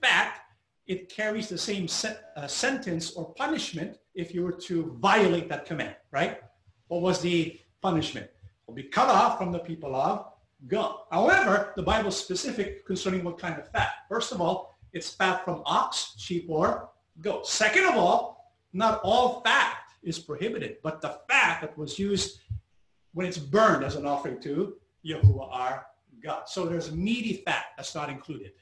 [0.00, 0.40] fat,
[0.86, 5.64] it carries the same se- uh, sentence or punishment if you were to violate that
[5.64, 6.42] command, right?
[6.88, 8.28] What was the punishment?
[8.66, 10.26] Will be cut off from the people of
[10.66, 11.00] God.
[11.10, 13.90] However, the Bible is specific concerning what kind of fat.
[14.08, 17.46] First of all, it's fat from ox, sheep, or goat.
[17.46, 22.40] Second of all, not all fat is prohibited, but the fat that was used
[23.12, 25.86] when it's burned as an offering to Yahuwah our
[26.22, 26.44] God.
[26.46, 28.52] So there's meaty fat that's not included.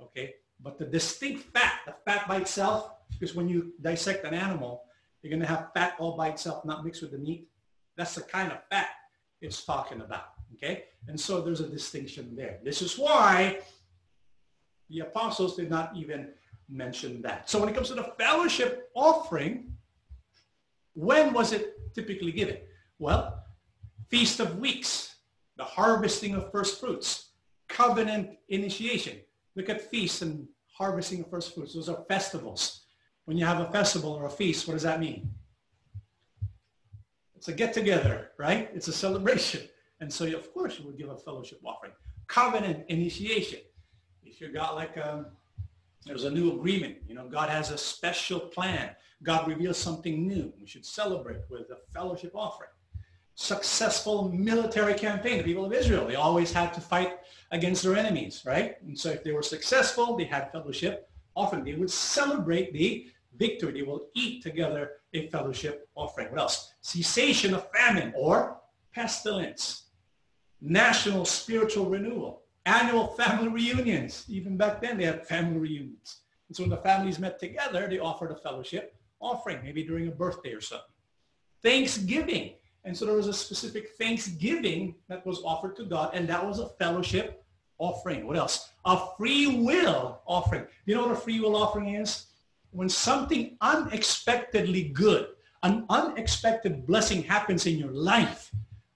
[0.00, 0.34] Okay?
[0.62, 4.84] But the distinct fat, the fat by itself, because when you dissect an animal,
[5.22, 7.48] you're going to have fat all by itself, not mixed with the meat.
[7.96, 8.88] That's the kind of fat
[9.40, 10.24] it's talking about.
[10.54, 10.84] Okay?
[11.08, 12.58] And so there's a distinction there.
[12.64, 13.58] This is why
[14.88, 16.28] the apostles did not even
[16.68, 17.48] mention that.
[17.48, 19.74] So when it comes to the fellowship offering,
[20.94, 22.58] when was it typically given?
[22.98, 23.44] Well,
[24.08, 25.14] Feast of Weeks,
[25.56, 27.30] the harvesting of first fruits,
[27.68, 29.18] covenant initiation.
[29.56, 31.74] Look at feasts and harvesting of first fruits.
[31.74, 32.82] Those are festivals.
[33.24, 35.30] When you have a festival or a feast, what does that mean?
[37.36, 38.70] It's a get-together, right?
[38.74, 39.62] It's a celebration.
[40.00, 41.92] And so, of course, you would give a fellowship offering.
[42.26, 43.60] Covenant initiation.
[44.24, 45.26] If you got like a, um,
[46.06, 48.90] there's a new agreement, you know, God has a special plan.
[49.22, 50.52] God reveals something new.
[50.58, 52.70] We should celebrate with a fellowship offering.
[53.34, 55.38] Successful military campaign.
[55.38, 57.18] The people of Israel, they always had to fight
[57.50, 58.76] against their enemies, right?
[58.82, 61.64] And so if they were successful, they had fellowship offering.
[61.64, 63.72] They would celebrate the victory.
[63.72, 66.30] They will eat together a fellowship offering.
[66.30, 66.72] What else?
[66.80, 68.58] Cessation of famine or
[68.94, 69.89] pestilence.
[70.60, 72.42] National spiritual renewal.
[72.66, 74.24] Annual family reunions.
[74.28, 76.18] Even back then, they had family reunions.
[76.48, 80.10] And so when the families met together, they offered a fellowship offering, maybe during a
[80.10, 80.86] birthday or something.
[81.62, 82.54] Thanksgiving.
[82.84, 86.58] And so there was a specific thanksgiving that was offered to God, and that was
[86.58, 87.44] a fellowship
[87.78, 88.26] offering.
[88.26, 88.70] What else?
[88.84, 90.66] A free will offering.
[90.86, 92.26] You know what a free will offering is?
[92.70, 95.28] When something unexpectedly good,
[95.62, 98.50] an unexpected blessing happens in your life,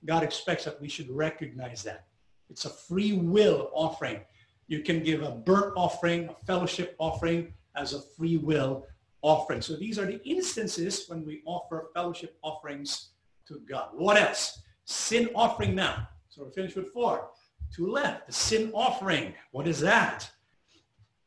[0.07, 2.07] God expects that we should recognize that.
[2.51, 4.21] It's a free will offering.
[4.67, 8.87] You can give a burnt offering, a fellowship offering as a free will
[9.23, 9.62] offering.
[9.62, 13.11] So these are the instances when we offer fellowship offerings
[13.49, 13.88] to God.
[13.93, 14.62] What else?
[14.85, 16.09] Sin offering now.
[16.29, 17.31] So we're finished with four.
[17.75, 18.27] Two left.
[18.27, 19.35] The sin offering.
[19.53, 20.31] What is that?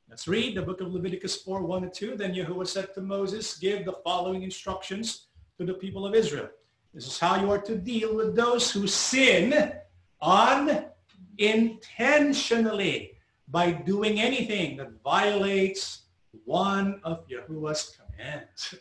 [0.09, 2.15] Let's read the book of Leviticus 4, 1 and 2.
[2.15, 5.27] Then Yahuwah said to Moses, give the following instructions
[5.59, 6.49] to the people of Israel.
[6.97, 9.71] This is how you are to deal with those who sin
[10.19, 13.11] unintentionally
[13.49, 16.05] by doing anything that violates
[16.45, 18.73] one of Yahuwah's commands.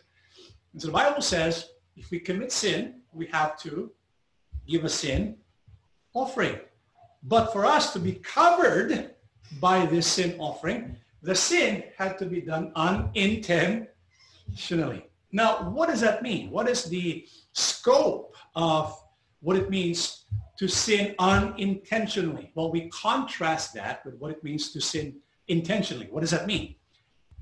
[0.73, 3.91] And so the Bible says if we commit sin, we have to
[4.67, 5.37] give a sin
[6.15, 6.57] offering.
[7.21, 9.13] But for us to be covered
[9.59, 15.07] by this sin offering, the sin had to be done unintentionally.
[15.37, 16.49] Now, what does that mean?
[16.49, 18.99] What is the scope of
[19.41, 20.25] what it means
[20.57, 22.51] to sin unintentionally?
[22.55, 26.07] Well, we contrast that with what it means to sin intentionally.
[26.09, 26.73] What does that mean?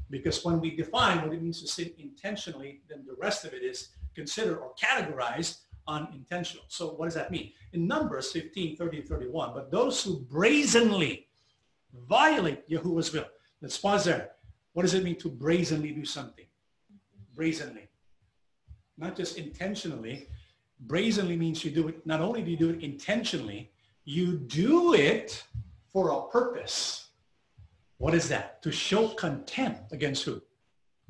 [0.09, 3.63] Because when we define what it means to sin intentionally, then the rest of it
[3.63, 6.65] is considered or categorized unintentional.
[6.67, 7.53] So what does that mean?
[7.71, 11.29] In Numbers 15, 30, 31, but those who brazenly
[12.09, 13.29] violate Yahuwah's will.
[13.61, 14.31] Let's pause there.
[14.73, 16.45] What does it mean to brazenly do something?
[17.35, 17.87] Brazenly.
[18.97, 20.27] Not just intentionally.
[20.79, 23.71] Brazenly means you do it, not only do you do it intentionally,
[24.05, 25.43] you do it
[25.91, 27.09] for a purpose.
[27.97, 28.61] What is that?
[28.63, 30.41] To show contempt against who?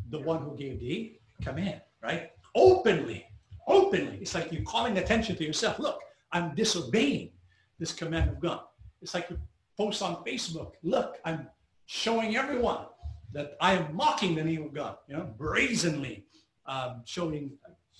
[0.09, 2.31] The one who gave the command, right?
[2.53, 3.25] Openly,
[3.67, 4.17] openly.
[4.21, 5.79] It's like you're calling attention to yourself.
[5.79, 5.99] Look,
[6.31, 7.31] I'm disobeying
[7.79, 8.61] this command of God.
[9.01, 9.37] It's like you
[9.77, 10.73] post on Facebook.
[10.83, 11.47] Look, I'm
[11.85, 12.85] showing everyone
[13.35, 16.23] that I am mocking the name of God, you know, brazenly
[16.65, 17.51] um, showing,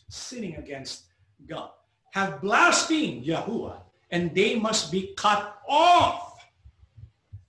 [0.07, 1.07] sinning against
[1.45, 1.71] God.
[2.13, 6.47] Have blasphemed Yahuwah, and they must be cut off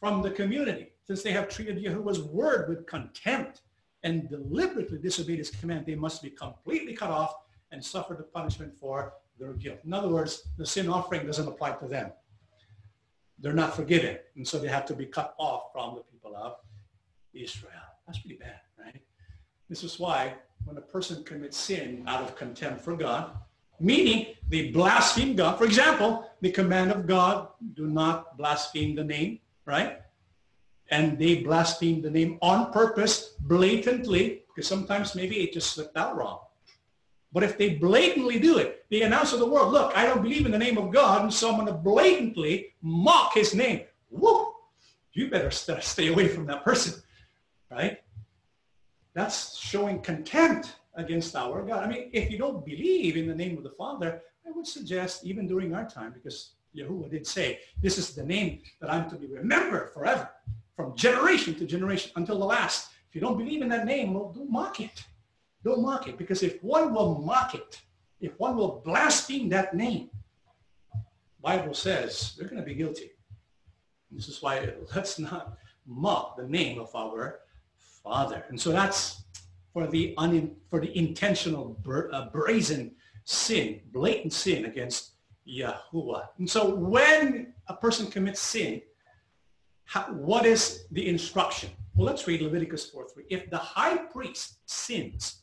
[0.00, 0.88] from the community.
[1.06, 3.60] since they have treated Yahuwah's word with contempt
[4.02, 7.36] and deliberately disobeyed his command, they must be completely cut off
[7.70, 9.78] and suffer the punishment for their guilt.
[9.84, 12.10] In other words, the sin offering doesn't apply to them.
[13.38, 14.18] They're not forgiven.
[14.34, 16.56] And so they have to be cut off from the people of
[17.42, 17.72] Israel.
[18.06, 19.00] That's pretty bad, right?
[19.68, 23.36] This is why when a person commits sin out of contempt for God,
[23.78, 25.58] meaning they blaspheme God.
[25.58, 30.00] For example, the command of God, do not blaspheme the name, right?
[30.90, 36.16] And they blaspheme the name on purpose, blatantly, because sometimes maybe it just slipped out
[36.16, 36.40] wrong.
[37.32, 40.46] But if they blatantly do it, they announce to the world, look, I don't believe
[40.46, 43.82] in the name of God, and so I'm going to blatantly mock his name.
[44.10, 44.52] Woo!
[45.12, 47.02] You better stay away from that person,
[47.70, 47.98] right?
[49.14, 51.84] That's showing contempt against our God.
[51.84, 55.24] I mean, if you don't believe in the name of the Father, I would suggest
[55.24, 59.16] even during our time, because Yahuwah did say, this is the name that I'm to
[59.16, 60.28] be remembered forever,
[60.74, 62.90] from generation to generation until the last.
[63.08, 65.04] If you don't believe in that name, well, don't mock it.
[65.64, 67.80] Don't mock it because if one will mock it,
[68.20, 70.10] if one will blaspheme that name,
[71.40, 73.10] Bible says they're going to be guilty.
[74.10, 77.40] This is why let's not mock the name of our
[78.06, 78.44] Father.
[78.48, 79.24] And so that's
[79.72, 81.76] for the un, for the intentional
[82.12, 82.92] uh, brazen
[83.24, 85.16] sin, blatant sin against
[85.46, 86.28] Yahuwah.
[86.38, 88.80] And so when a person commits sin,
[89.84, 91.70] how, what is the instruction?
[91.94, 93.24] Well, let's read Leviticus 4.3.
[93.30, 95.42] If the high priest sins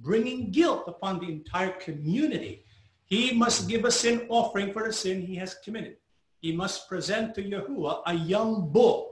[0.00, 2.64] bringing guilt upon the entire community.
[3.04, 5.96] He must give a sin offering for the sin he has committed.
[6.40, 9.11] He must present to Yahuwah a young bull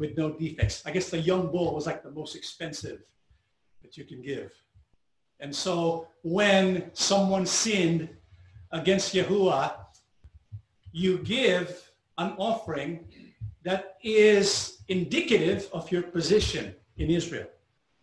[0.00, 0.82] with no defects.
[0.86, 3.02] I guess the young bull was like the most expensive
[3.82, 4.50] that you can give.
[5.38, 8.08] And so when someone sinned
[8.72, 9.74] against Yahuwah,
[10.92, 13.06] you give an offering
[13.62, 17.48] that is indicative of your position in Israel.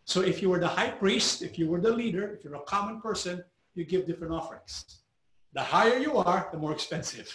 [0.06, 2.62] So if you were the high priest, if you were the leader, if you're a
[2.62, 5.02] common person, you give different offerings.
[5.54, 7.28] The higher you are, the more expensive.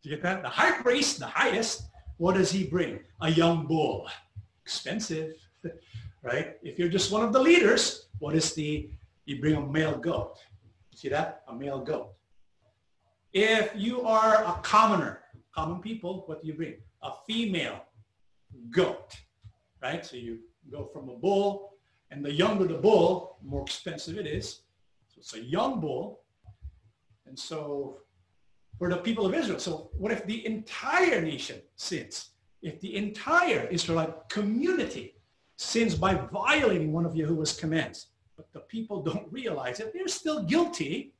[0.00, 0.42] Do you get that?
[0.42, 1.82] The high priest, the highest,
[2.18, 3.00] what does he bring?
[3.20, 4.08] A young bull.
[4.64, 5.34] Expensive,
[6.22, 6.56] right?
[6.62, 8.90] If you're just one of the leaders, what is the,
[9.26, 10.38] you bring a male goat.
[10.94, 11.42] See that?
[11.48, 12.12] A male goat.
[13.32, 15.20] If you are a commoner,
[15.54, 16.76] common people, what do you bring?
[17.02, 17.82] A female
[18.70, 19.14] goat,
[19.82, 20.04] right?
[20.04, 20.38] So you
[20.70, 21.74] go from a bull
[22.10, 24.60] and the younger the bull, the more expensive it is.
[25.08, 26.20] So it's a young bull.
[27.26, 27.98] And so
[28.78, 32.30] for the people of Israel, so what if the entire nation sins?
[32.62, 35.14] If the entire Israelite community
[35.56, 40.42] sins by violating one of Yahuwah's commands, but the people don't realize it, they're still
[40.44, 41.14] guilty.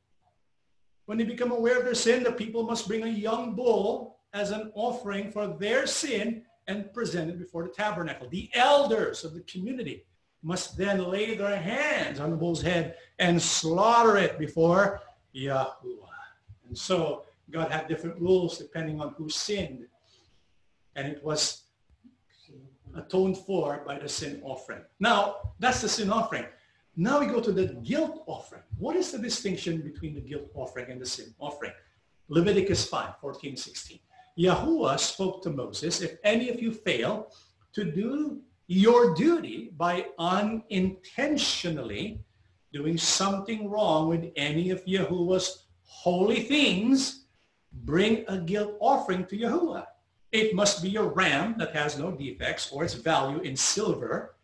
[1.06, 4.50] When they become aware of their sin, the people must bring a young bull as
[4.50, 8.28] an offering for their sin and present it before the tabernacle.
[8.28, 10.04] The elders of the community
[10.42, 15.00] must then lay their hands on the bull's head and slaughter it before
[15.34, 16.06] Yahuwah.
[16.68, 19.86] And so God had different rules depending on who sinned.
[20.96, 21.64] And it was
[22.96, 24.82] atoned for by the sin offering.
[24.98, 26.46] Now, that's the sin offering.
[26.96, 28.62] Now we go to the guilt offering.
[28.78, 31.72] What is the distinction between the guilt offering and the sin offering?
[32.28, 33.98] Leviticus 5, 14, 16.
[34.38, 37.32] Yahuwah spoke to Moses, if any of you fail
[37.74, 42.20] to do your duty by unintentionally
[42.72, 47.25] doing something wrong with any of Yahuwah's holy things,
[47.84, 49.86] bring a guilt offering to Yahuwah.
[50.32, 54.34] It must be a ram that has no defects or its value in silver,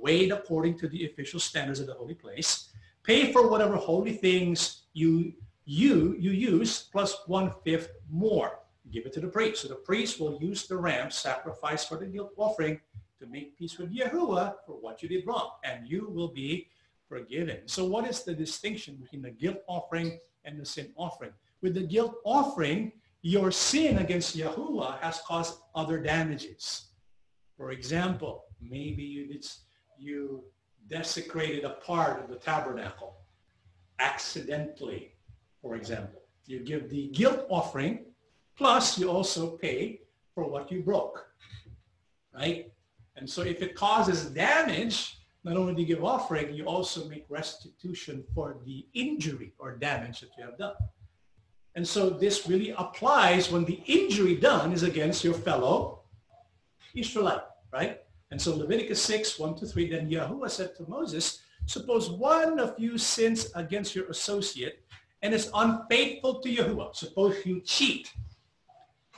[0.00, 2.70] weighed according to the official standards of the holy place.
[3.02, 5.32] Pay for whatever holy things you,
[5.64, 8.60] you, you use plus one-fifth more.
[8.90, 9.62] Give it to the priest.
[9.62, 12.80] So the priest will use the ram sacrifice for the guilt offering
[13.18, 16.68] to make peace with Yahuwah for what you did wrong, and you will be
[17.08, 17.66] forgiven.
[17.66, 21.32] So what is the distinction between the guilt offering and the sin offering?
[21.62, 22.92] With the guilt offering,
[23.22, 26.88] your sin against Yahuwah has caused other damages.
[27.56, 29.40] For example, maybe you,
[29.98, 30.44] you
[30.88, 33.16] desecrated a part of the tabernacle
[33.98, 35.14] accidentally,
[35.60, 36.22] for example.
[36.46, 38.06] You give the guilt offering,
[38.56, 40.00] plus you also pay
[40.34, 41.26] for what you broke,
[42.34, 42.72] right?
[43.16, 47.26] And so if it causes damage, not only do you give offering, you also make
[47.28, 50.74] restitution for the injury or damage that you have done.
[51.78, 56.00] And so this really applies when the injury done is against your fellow
[56.92, 58.00] Israelite, right?
[58.32, 62.74] And so Leviticus 6, 1 to 3, then Yahuwah said to Moses, suppose one of
[62.78, 64.82] you sins against your associate
[65.22, 66.96] and is unfaithful to Yahuwah.
[66.96, 68.12] Suppose you cheat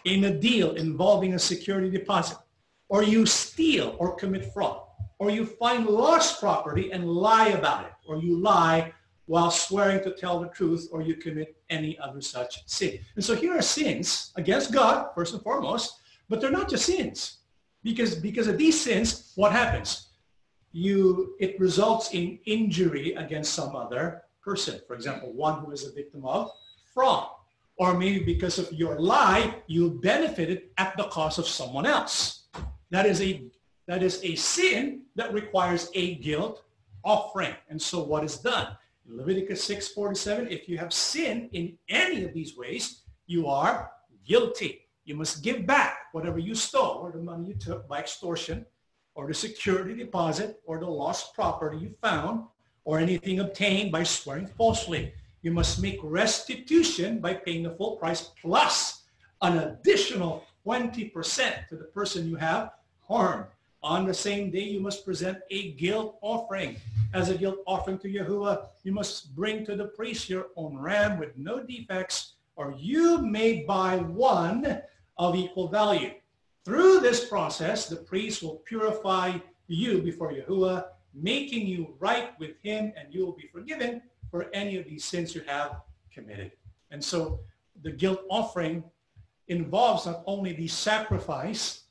[0.05, 2.37] in a deal involving a security deposit
[2.91, 4.83] or you steal or commit fraud,
[5.19, 8.93] or you find lost property and lie about it, or you lie
[9.31, 12.99] while swearing to tell the truth, or you commit any other such sin.
[13.15, 17.39] And so here are sins against God, first and foremost, but they're not just sins.
[17.85, 20.09] Because, because of these sins, what happens?
[20.73, 24.81] You, it results in injury against some other person.
[24.89, 26.51] For example, one who is a victim of
[26.93, 27.29] fraud.
[27.77, 32.49] Or maybe because of your lie, you benefited at the cost of someone else.
[32.91, 33.45] That is a,
[33.87, 36.65] that is a sin that requires a guilt
[37.05, 37.55] offering.
[37.69, 38.77] And so what is done?
[39.13, 43.91] Leviticus 6.47, if you have sinned in any of these ways, you are
[44.27, 44.87] guilty.
[45.05, 48.65] You must give back whatever you stole or the money you took by extortion
[49.15, 52.45] or the security deposit or the lost property you found
[52.85, 55.13] or anything obtained by swearing falsely.
[55.43, 59.03] You must make restitution by paying the full price plus
[59.43, 62.71] an additional 20% to the person you have
[63.09, 63.47] harmed.
[63.83, 66.77] On the same day, you must present a guilt offering.
[67.15, 71.19] As a guilt offering to Yahuwah, you must bring to the priest your own ram
[71.19, 74.83] with no defects, or you may buy one
[75.17, 76.13] of equal value.
[76.65, 82.93] Through this process, the priest will purify you before Yahuwah, making you right with him,
[82.99, 85.81] and you will be forgiven for any of these sins you have
[86.13, 86.53] committed.
[86.91, 87.41] And so
[87.83, 88.85] the guilt offering
[89.49, 91.85] involves not only the sacrifice,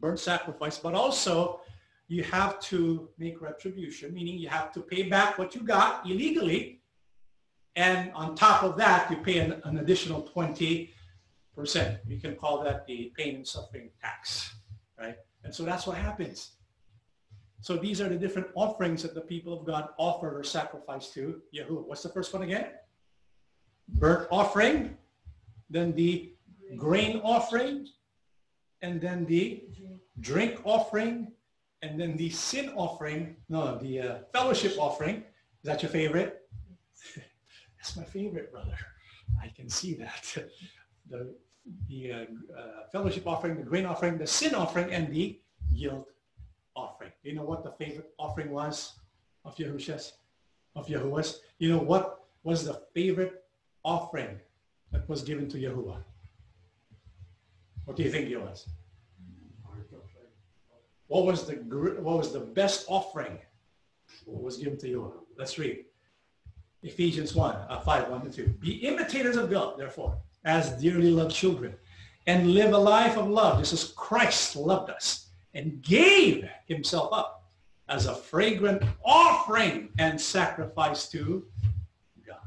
[0.00, 1.60] burnt sacrifice, but also
[2.08, 6.80] you have to make retribution, meaning you have to pay back what you got illegally.
[7.76, 10.92] And on top of that, you pay an, an additional 20
[11.54, 11.98] percent.
[12.08, 14.54] We can call that the pain and suffering tax,
[14.98, 15.16] right?
[15.44, 16.52] And so that's what happens.
[17.60, 21.42] So these are the different offerings that the people of God offer or sacrifice to
[21.54, 21.86] Yahuwah.
[21.86, 22.68] What's the first one again?
[23.88, 24.96] Burnt offering,
[25.68, 26.32] then the
[26.76, 27.86] grain offering,
[28.82, 29.64] and then the
[30.20, 31.32] drink offering,
[31.82, 33.36] and then the sin offering.
[33.48, 35.16] No, the uh, fellowship offering.
[35.16, 36.42] Is that your favorite?
[37.76, 38.76] That's my favorite, brother.
[39.42, 40.36] I can see that.
[41.08, 41.34] the
[41.88, 42.16] the uh,
[42.58, 45.38] uh, fellowship offering, the grain offering, the sin offering, and the
[45.70, 46.06] yield
[46.74, 47.12] offering.
[47.22, 48.98] Do You know what the favorite offering was
[49.44, 50.14] of Yahushua's,
[50.74, 51.40] of Yahuwah's?
[51.58, 53.44] You know what was the favorite
[53.84, 54.40] offering
[54.92, 56.02] that was given to Yahuwah?
[57.84, 58.66] What do you think it was?
[61.10, 63.36] What was the what was the best offering?
[64.26, 65.26] What was given to you?
[65.36, 65.84] Let's read.
[66.84, 68.46] Ephesians 1, uh, 5, 1 to 2.
[68.60, 71.74] Be imitators of God, therefore, as dearly loved children,
[72.28, 77.50] and live a life of love, just as Christ loved us and gave himself up
[77.88, 81.44] as a fragrant offering and sacrifice to
[82.24, 82.38] God.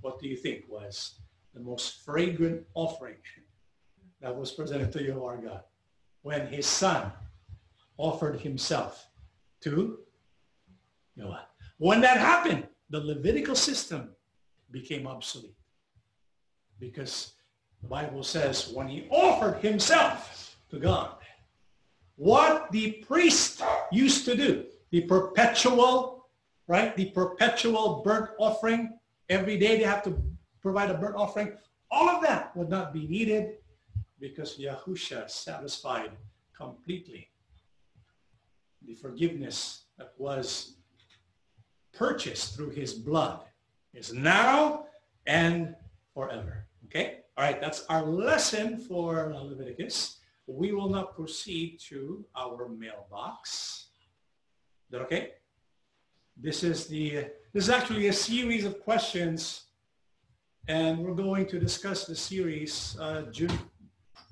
[0.00, 1.18] What do you think was
[1.54, 3.16] the most fragrant offering
[4.20, 5.62] that was presented to you, our God,
[6.22, 7.10] when his son
[7.96, 9.08] offered himself
[9.62, 9.98] to
[11.16, 11.46] Noah?
[11.78, 14.10] When that happened, the Levitical system
[14.70, 15.56] became obsolete
[16.78, 17.34] because
[17.80, 21.16] the Bible says when he offered himself to God,
[22.16, 26.26] what the priest used to do, the perpetual,
[26.68, 26.94] right?
[26.96, 28.98] The perpetual burnt offering.
[29.28, 30.22] Every day they have to
[30.60, 31.52] provide a burnt offering.
[31.90, 33.58] All of that would not be needed
[34.20, 36.12] because Yahusha satisfied
[36.56, 37.28] completely
[38.86, 40.76] the forgiveness that was
[41.92, 43.40] purchased through his blood
[43.94, 44.86] is now
[45.26, 45.74] and
[46.14, 46.66] forever.
[46.86, 47.20] Okay?
[47.36, 53.86] All right, that's our lesson for Leviticus we will now proceed to our mailbox.
[54.86, 55.32] Is that okay?
[56.36, 59.64] This is the this is actually a series of questions,
[60.68, 62.96] and we're going to discuss the series.
[62.98, 63.56] Uh, June.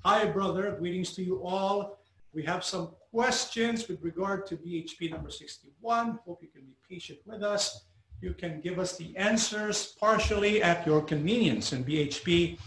[0.03, 0.75] Hi, brother.
[0.79, 1.99] Greetings to you all.
[2.33, 6.19] We have some questions with regard to BHP number 61.
[6.25, 7.85] Hope you can be patient with us.
[8.21, 12.57] You can give us the answers partially at your convenience in BHP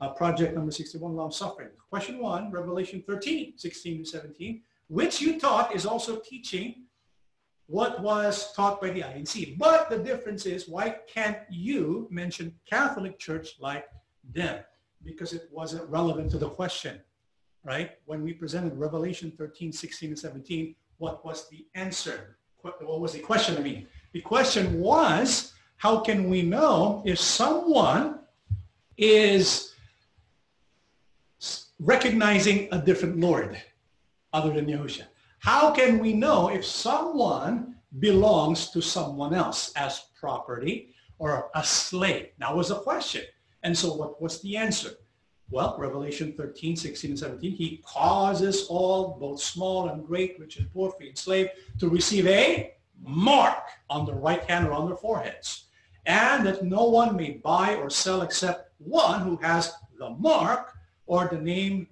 [0.00, 1.68] uh, project number 61, long suffering.
[1.90, 6.84] Question one, Revelation 13, 16 to 17, which you taught is also teaching
[7.66, 9.58] what was taught by the INC.
[9.58, 13.86] But the difference is why can't you mention Catholic Church like
[14.32, 14.64] them?
[15.04, 17.00] Because it wasn't relevant to the question,
[17.64, 17.92] right?
[18.06, 22.38] When we presented Revelation 13, 16, and 17, what was the answer?
[22.62, 23.86] What was the question, I mean?
[24.12, 28.18] The question was, how can we know if someone
[28.96, 29.74] is
[31.80, 33.60] recognizing a different Lord
[34.32, 35.04] other than Yahushua.
[35.38, 42.30] How can we know if someone belongs to someone else as property or a slave?
[42.38, 43.22] That was a question.
[43.62, 44.90] And so what was the answer?
[45.50, 50.70] Well, Revelation 13, 16, and 17, he causes all, both small and great, rich and
[50.72, 54.96] poor, free and slave, to receive a mark on their right hand or on their
[54.96, 55.64] foreheads.
[56.04, 60.74] And that no one may buy or sell except one who has the mark
[61.06, 61.88] or the name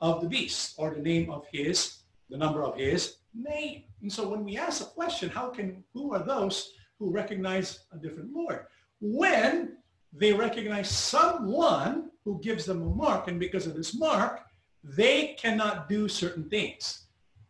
[0.00, 1.98] of the beast or the name of his,
[2.30, 3.84] the number of his name.
[4.00, 7.98] And so when we ask a question, how can, who are those who recognize a
[7.98, 8.66] different Lord?
[9.00, 9.76] When
[10.12, 14.40] they recognize someone who gives them a mark, and because of this mark,
[14.82, 17.04] they cannot do certain things.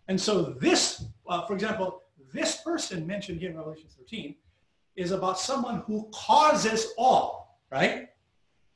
[0.09, 2.03] And so this, uh, for example,
[2.33, 4.35] this person mentioned here in Revelation 13
[4.97, 8.09] is about someone who causes all, right?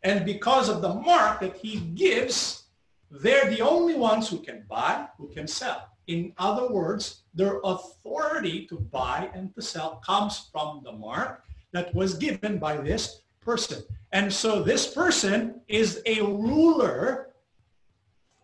[0.03, 2.65] And because of the mark that he gives,
[3.11, 5.89] they're the only ones who can buy, who can sell.
[6.07, 11.95] In other words, their authority to buy and to sell comes from the mark that
[11.95, 13.83] was given by this person.
[14.13, 17.31] And so this person is a ruler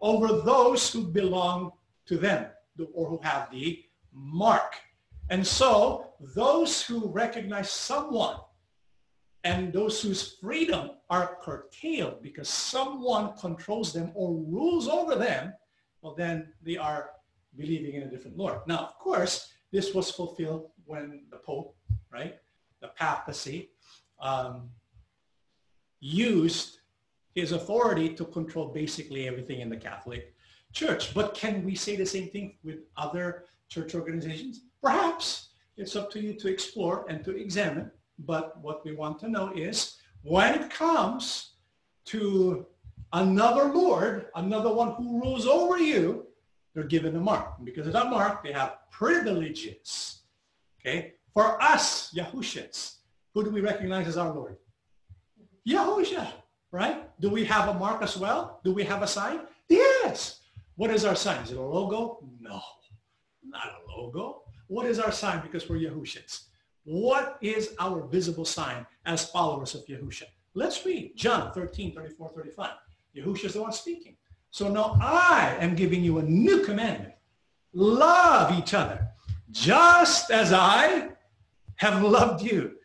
[0.00, 1.72] over those who belong
[2.06, 2.46] to them
[2.92, 3.82] or who have the
[4.12, 4.74] mark.
[5.30, 8.36] And so those who recognize someone
[9.44, 15.52] and those whose freedom are curtailed because someone controls them or rules over them,
[16.02, 17.10] well, then they are
[17.56, 18.60] believing in a different Lord.
[18.66, 21.76] Now, of course, this was fulfilled when the Pope,
[22.12, 22.36] right,
[22.80, 23.70] the papacy,
[24.20, 24.70] um,
[26.04, 26.80] used
[27.34, 30.34] his authority to control basically everything in the Catholic
[30.72, 31.14] Church.
[31.14, 34.60] But can we say the same thing with other church organizations?
[34.82, 35.48] Perhaps.
[35.76, 37.90] It's up to you to explore and to examine.
[38.18, 41.54] But what we want to know is when it comes
[42.06, 42.66] to
[43.14, 46.26] another Lord, another one who rules over you,
[46.74, 47.54] they're given a mark.
[47.56, 50.20] And because of that mark, they have privileges.
[50.80, 51.14] Okay?
[51.32, 52.96] For us, Yahushans,
[53.32, 54.58] who do we recognize as our Lord?
[55.66, 56.32] Yahusha, oh,
[56.70, 57.08] right?
[57.20, 58.60] Do we have a mark as well?
[58.64, 59.40] Do we have a sign?
[59.68, 60.40] Yes.
[60.76, 61.42] What is our sign?
[61.42, 62.18] Is it a logo?
[62.40, 62.60] No,
[63.44, 64.42] not a logo.
[64.66, 66.44] What is our sign because we're Yahushans?
[66.84, 70.24] What is our visible sign as followers of Yahusha?
[70.54, 72.70] Let's read John 13, 34, 35.
[73.16, 74.16] Yahusha is the one speaking.
[74.50, 77.14] So now I am giving you a new commandment.
[77.72, 79.08] Love each other
[79.50, 81.08] just as I
[81.76, 82.76] have loved you.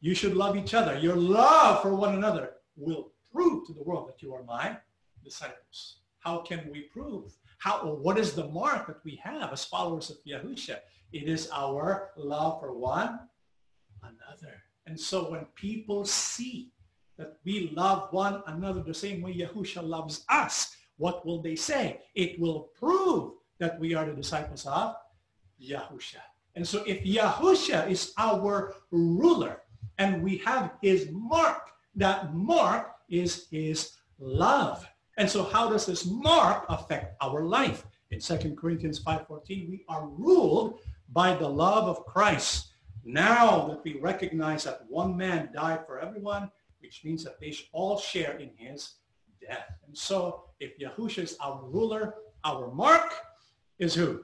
[0.00, 0.98] You should love each other.
[0.98, 4.76] Your love for one another will prove to the world that you are my
[5.22, 5.96] disciples.
[6.20, 7.36] How can we prove?
[7.58, 10.78] How, what is the mark that we have as followers of Yahusha?
[11.12, 13.20] It is our love for one
[14.02, 14.54] another.
[14.86, 16.72] And so when people see
[17.18, 22.00] that we love one another the same way Yahusha loves us, what will they say?
[22.14, 24.94] It will prove that we are the disciples of
[25.62, 26.20] Yahusha.
[26.54, 29.62] And so if Yahusha is our ruler,
[30.00, 31.70] and we have his mark.
[31.94, 34.88] That mark is his love.
[35.18, 37.86] And so how does this mark affect our life?
[38.10, 40.80] In 2 Corinthians 5.14, we are ruled
[41.12, 42.68] by the love of Christ.
[43.04, 47.68] Now that we recognize that one man died for everyone, which means that they should
[47.72, 48.94] all share in his
[49.46, 49.68] death.
[49.86, 53.12] And so if Yahusha is our ruler, our mark
[53.78, 54.22] is who?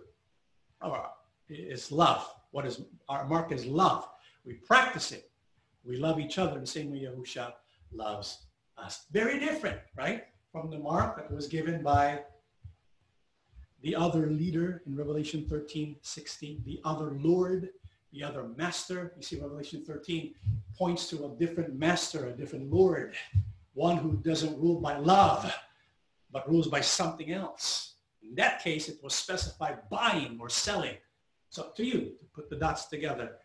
[0.81, 1.11] Our,
[1.51, 2.27] is love.
[2.51, 4.09] What is our mark is love.
[4.45, 5.31] We practice it.
[5.87, 7.53] We love each other the same way Yahusha
[7.93, 9.07] loves us.
[9.13, 10.25] Very different, right?
[10.51, 12.23] From the mark that was given by
[13.83, 17.71] the other leader in Revelation 13, 16, the other Lord,
[18.13, 19.13] the other master.
[19.17, 20.35] You see, Revelation 13
[20.77, 23.15] points to a different master, a different Lord,
[23.75, 25.55] one who doesn't rule by love,
[26.33, 27.95] but rules by something else.
[28.23, 30.97] In that case, it was specified buying or selling.
[31.49, 33.37] It's up to you to put the dots together.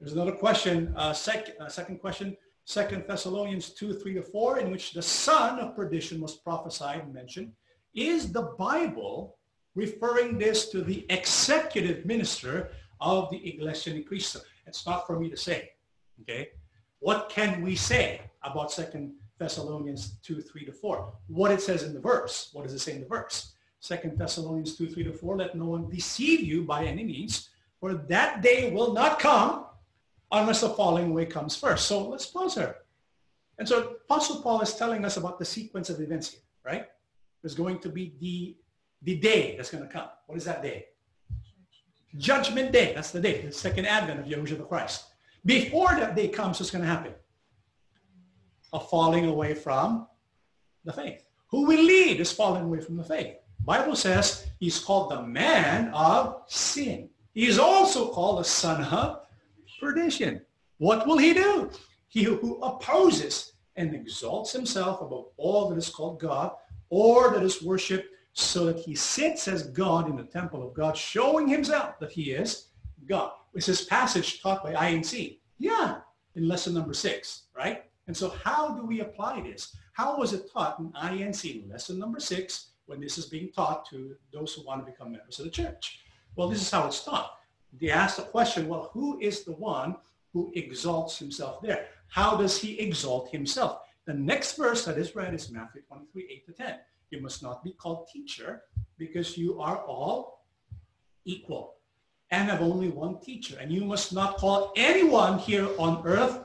[0.00, 4.70] There's another question, uh, sec, uh, second question, Second Thessalonians 2, 3 to 4, in
[4.70, 7.52] which the son of perdition was prophesied and mentioned.
[7.94, 9.36] Is the Bible
[9.74, 12.70] referring this to the executive minister
[13.00, 14.40] of the Iglesia Ni Cristo?
[14.66, 15.70] It's not for me to say,
[16.22, 16.50] okay?
[17.00, 21.12] What can we say about Second Thessalonians 2, 3 to 4?
[21.26, 22.50] What it says in the verse.
[22.52, 23.52] What does it say in the verse?
[23.80, 27.94] Second Thessalonians 2, 3 to 4, let no one deceive you by any means, for
[27.94, 29.66] that day will not come
[30.32, 31.86] unless the falling away comes first.
[31.86, 32.76] So let's pause here.
[33.58, 36.86] And so Apostle Paul is telling us about the sequence of events here, right?
[37.42, 38.56] There's going to be the,
[39.02, 40.08] the day that's going to come.
[40.26, 40.86] What is that day?
[42.16, 42.92] Judgment Day.
[42.94, 45.04] That's the day, the second advent of Yahushua the Christ.
[45.44, 47.12] Before that day comes, what's going to happen?
[48.72, 50.06] A falling away from
[50.84, 51.22] the faith.
[51.48, 53.36] Who will lead is falling away from the faith.
[53.64, 57.10] Bible says he's called the man of sin.
[57.32, 59.19] He's also called the son of
[59.80, 60.42] perdition.
[60.78, 61.70] What will he do?
[62.08, 66.52] He who opposes and exalts himself above all that is called God
[66.88, 70.96] or that is worshipped so that he sits as God in the temple of God,
[70.96, 72.68] showing himself that he is
[73.06, 73.32] God.
[73.54, 75.38] Is this passage taught by INC?
[75.58, 75.98] Yeah,
[76.34, 77.84] in lesson number six, right?
[78.06, 79.76] And so how do we apply this?
[79.92, 84.16] How was it taught in INC, lesson number six, when this is being taught to
[84.32, 86.00] those who want to become members of the church?
[86.36, 87.32] Well, this is how it's taught.
[87.78, 89.96] They ask the question, well, who is the one
[90.32, 91.86] who exalts himself there?
[92.08, 93.80] How does he exalt himself?
[94.06, 96.74] The next verse that is read is Matthew 23, 8 to 10.
[97.10, 98.62] You must not be called teacher
[98.98, 100.44] because you are all
[101.24, 101.74] equal
[102.30, 103.56] and have only one teacher.
[103.60, 106.44] And you must not call anyone here on earth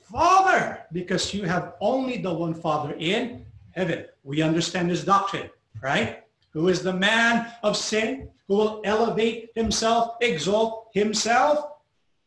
[0.00, 4.06] Father because you have only the one Father in heaven.
[4.22, 5.50] We understand this doctrine,
[5.82, 6.23] right?
[6.54, 11.66] Who is the man of sin who will elevate himself, exalt himself?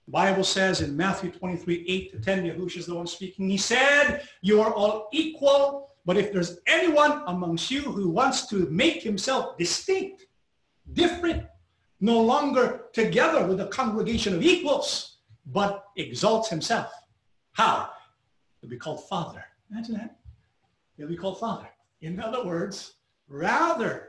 [0.05, 3.49] The Bible says in Matthew 23, 8 to 10, Yahushua is the one speaking.
[3.49, 8.67] He said, you are all equal, but if there's anyone amongst you who wants to
[8.69, 10.25] make himself distinct,
[10.93, 11.45] different,
[11.99, 15.17] no longer together with a congregation of equals,
[15.47, 16.91] but exalts himself.
[17.53, 17.89] How?
[18.59, 19.43] He'll be called Father.
[19.71, 20.17] Imagine that.
[20.97, 21.67] He'll be called Father.
[22.01, 22.93] In other words,
[23.27, 24.06] rather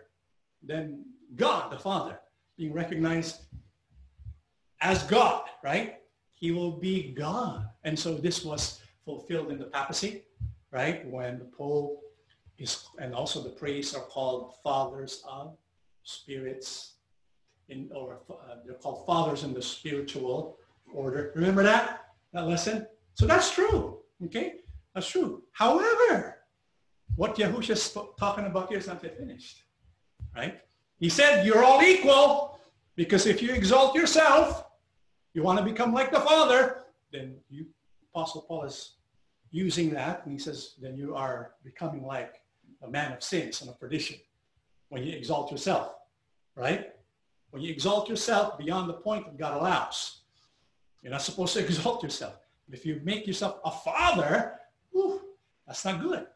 [0.63, 1.05] than
[1.37, 2.19] God the Father
[2.57, 3.43] being recognized
[4.81, 5.99] as God, right?
[6.35, 7.69] He will be God.
[7.85, 10.25] And so this was fulfilled in the papacy,
[10.71, 11.07] right?
[11.11, 12.01] When the Pope
[12.59, 15.57] is, and also the priests are called fathers of
[16.03, 16.95] spirits,
[17.69, 20.59] in, or uh, they're called fathers in the spiritual
[20.93, 21.33] order.
[21.35, 22.87] Remember that, that lesson?
[23.15, 24.55] So that's true, okay?
[24.95, 25.43] That's true.
[25.53, 26.39] However,
[27.17, 29.65] what Yahushua is talking about here is not yet finished,
[30.39, 30.61] right?
[31.01, 32.61] He said, you're all equal
[32.95, 34.65] because if you exalt yourself,
[35.35, 37.67] you want to become like the Father, then you,
[38.15, 38.95] Apostle Paul is
[39.51, 42.41] using that and he says, then you are becoming like
[42.83, 44.17] a man of sins and of perdition
[44.91, 45.95] when you exalt yourself,
[46.55, 46.93] right?
[47.51, 50.21] When you exalt yourself beyond the point that God allows.
[51.03, 52.37] You're not supposed to exalt yourself.
[52.71, 54.55] If you make yourself a father,
[54.93, 55.21] whew,
[55.67, 56.27] that's not good.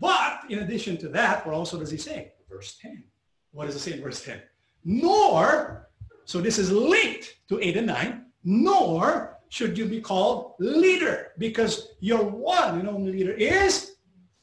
[0.00, 2.32] But in addition to that, what also does he say?
[2.48, 3.04] Verse 10.
[3.52, 4.40] What does it say in verse 10?
[4.84, 5.88] Nor,
[6.24, 11.88] so this is linked to 8 and 9, nor should you be called leader because
[12.00, 13.96] your one and only leader is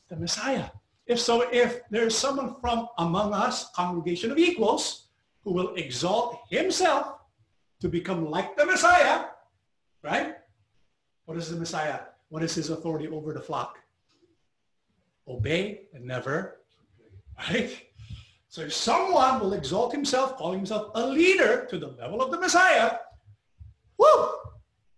[0.09, 0.65] the Messiah.
[1.05, 5.07] If so, if there's someone from among us, congregation of equals,
[5.43, 7.19] who will exalt himself
[7.79, 9.25] to become like the Messiah,
[10.03, 10.35] right?
[11.25, 11.99] What is the Messiah?
[12.29, 13.77] What is his authority over the flock?
[15.27, 16.61] Obey and never,
[17.37, 17.79] right?
[18.55, 22.39] So if someone will exalt himself, calling himself a leader to the level of the
[22.39, 22.99] Messiah,
[23.97, 24.29] whoo,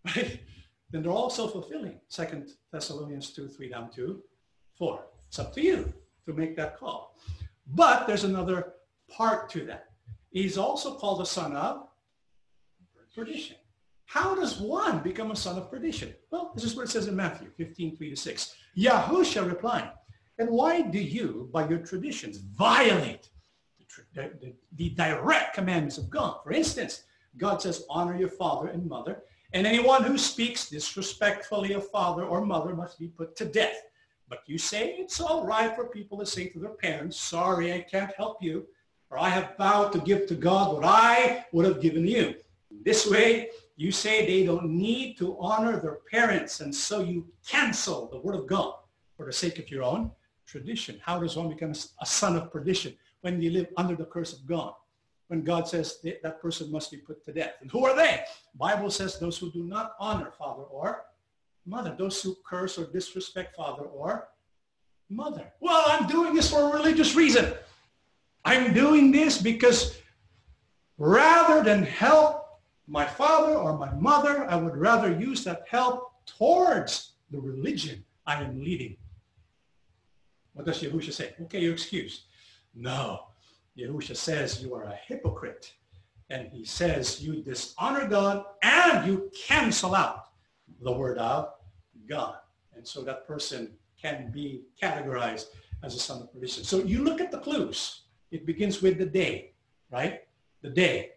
[0.06, 0.42] right?
[0.92, 2.00] Then they're all self-fulfilling.
[2.08, 4.22] Second Thessalonians 2, 3 down to
[4.78, 5.04] 4.
[5.28, 5.92] It's up to you
[6.28, 7.18] to make that call.
[7.66, 8.74] But there's another
[9.10, 9.88] part to that.
[10.30, 11.88] He's also called a son of
[13.16, 13.56] perdition.
[14.06, 16.14] How does one become a son of perdition?
[16.30, 18.56] Well, this is what it says in Matthew 15, 3 to 6.
[18.78, 19.90] Yahusha replied,
[20.38, 23.30] and why do you, by your traditions, violate
[24.14, 26.40] the, the, the direct commandments of God.
[26.44, 27.04] For instance,
[27.38, 29.24] God says, honor your father and mother,
[29.54, 33.84] and anyone who speaks disrespectfully of father or mother must be put to death.
[34.30, 37.80] But you say it's all right for people to say to their parents, sorry, I
[37.82, 38.66] can't help you,
[39.10, 42.36] or I have vowed to give to God what I would have given you.
[42.84, 48.10] This way, you say they don't need to honor their parents, and so you cancel
[48.10, 48.74] the word of God
[49.16, 50.12] for the sake of your own
[50.46, 51.00] tradition.
[51.04, 52.96] How does one become a son of perdition?
[53.28, 54.72] When you live under the curse of God.
[55.28, 57.56] When God says that, person must be put to death.
[57.60, 58.24] And who are they?
[58.56, 61.04] Bible says those who do not honor father or
[61.66, 61.94] mother.
[61.98, 64.30] Those who curse or disrespect father or
[65.10, 65.46] mother.
[65.60, 67.54] Well, I'm doing this for a religious reason.
[68.46, 69.98] I'm doing this because
[70.98, 77.12] rather than help my father or my mother, I would rather use that help towards
[77.30, 78.96] the religion I am leading.
[80.54, 81.36] What does Yahusha say?
[81.42, 82.22] Okay, you're excused.
[82.78, 83.28] No.
[83.78, 85.74] Yahusha says you are a hypocrite.
[86.30, 90.26] And he says you dishonor God and you cancel out
[90.82, 91.54] the word of
[92.08, 92.36] God.
[92.76, 95.48] And so that person can be categorized
[95.84, 96.64] as a son of perdition.
[96.64, 98.04] So you look at the clues.
[98.32, 99.54] It begins with the day,
[99.92, 100.22] right?
[100.62, 101.12] The day.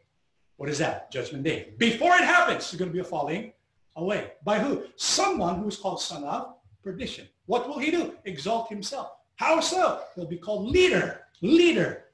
[0.56, 1.10] What is that?
[1.10, 1.74] Judgment day.
[1.78, 3.52] Before it happens, there's going to be a falling
[3.96, 4.32] away.
[4.44, 4.84] By who?
[4.96, 7.26] Someone who's called son of perdition.
[7.46, 8.14] What will he do?
[8.24, 9.12] Exalt himself.
[9.36, 10.02] How so?
[10.14, 12.04] He'll be called leader leader.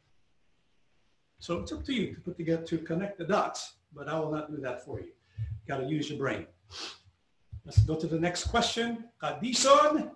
[1.39, 4.33] So it's up to you to put together, to connect the dots, but I will
[4.33, 5.09] not do that for you.
[5.69, 6.47] Got to use your brain.
[7.65, 9.05] Let's go to the next question.
[9.23, 10.11] Kadison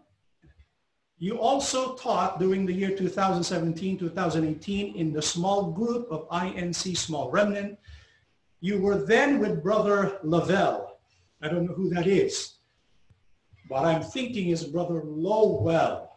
[1.19, 7.79] You also taught during the year 2017-2018 in the small group of INC Small Remnant.
[8.61, 11.01] You were then with Brother Lavelle.
[11.43, 12.55] I don't know who that is.
[13.69, 16.11] What I'm thinking is Brother Lowell,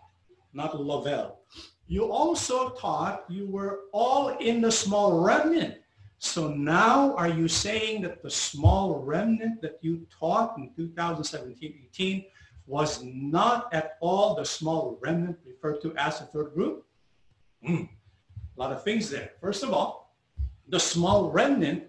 [0.54, 1.43] not Lavelle.
[1.88, 5.76] You also taught you were all in the small remnant.
[6.20, 12.26] So now are you saying that the small remnant that you taught in 2017-18
[12.66, 16.86] was not at all the small remnant referred to as the third group?
[17.68, 19.32] Mm, a lot of things there.
[19.42, 20.16] First of all,
[20.70, 21.84] the small remnant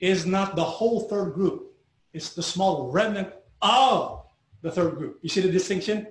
[0.00, 1.72] is not the whole third group.
[2.12, 3.32] It's the small remnant
[3.62, 4.24] of
[4.62, 5.18] the third group.
[5.22, 6.08] You see the distinction?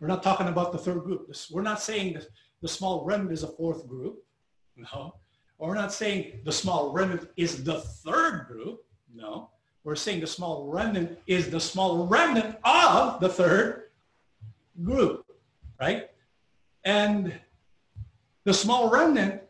[0.00, 1.34] We're not talking about the third group.
[1.50, 2.26] We're not saying that
[2.62, 4.24] the small remnant is a fourth group.
[4.76, 5.16] No.
[5.58, 8.84] Or we're not saying the small remnant is the third group.
[9.14, 9.50] No.
[9.84, 13.90] We're saying the small remnant is the small remnant of the third
[14.82, 15.24] group,
[15.80, 16.10] right?
[16.84, 17.32] And
[18.44, 19.42] the small remnant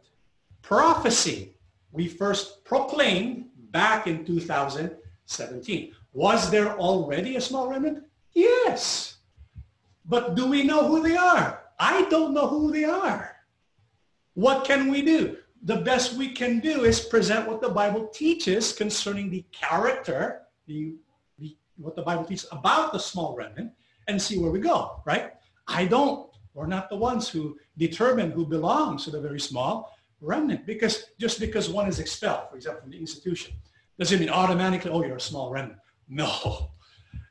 [0.62, 1.54] prophecy
[1.90, 5.92] we first proclaimed back in 2017.
[6.12, 8.04] Was there already a small remnant?
[8.32, 9.15] Yes.
[10.08, 11.62] But do we know who they are?
[11.78, 13.36] I don't know who they are.
[14.34, 15.36] What can we do?
[15.66, 20.94] the best we can do is present what the Bible teaches concerning the character, the,
[21.40, 23.72] the, what the Bible teaches about the small remnant,
[24.06, 25.32] and see where we go, right?
[25.66, 26.30] I don't.
[26.54, 31.40] We're not the ones who determine who belongs to the very small remnant because just
[31.40, 33.54] because one is expelled, for example, from the institution,
[33.98, 35.80] doesn't mean automatically, oh, you're a small remnant.
[36.08, 36.70] No.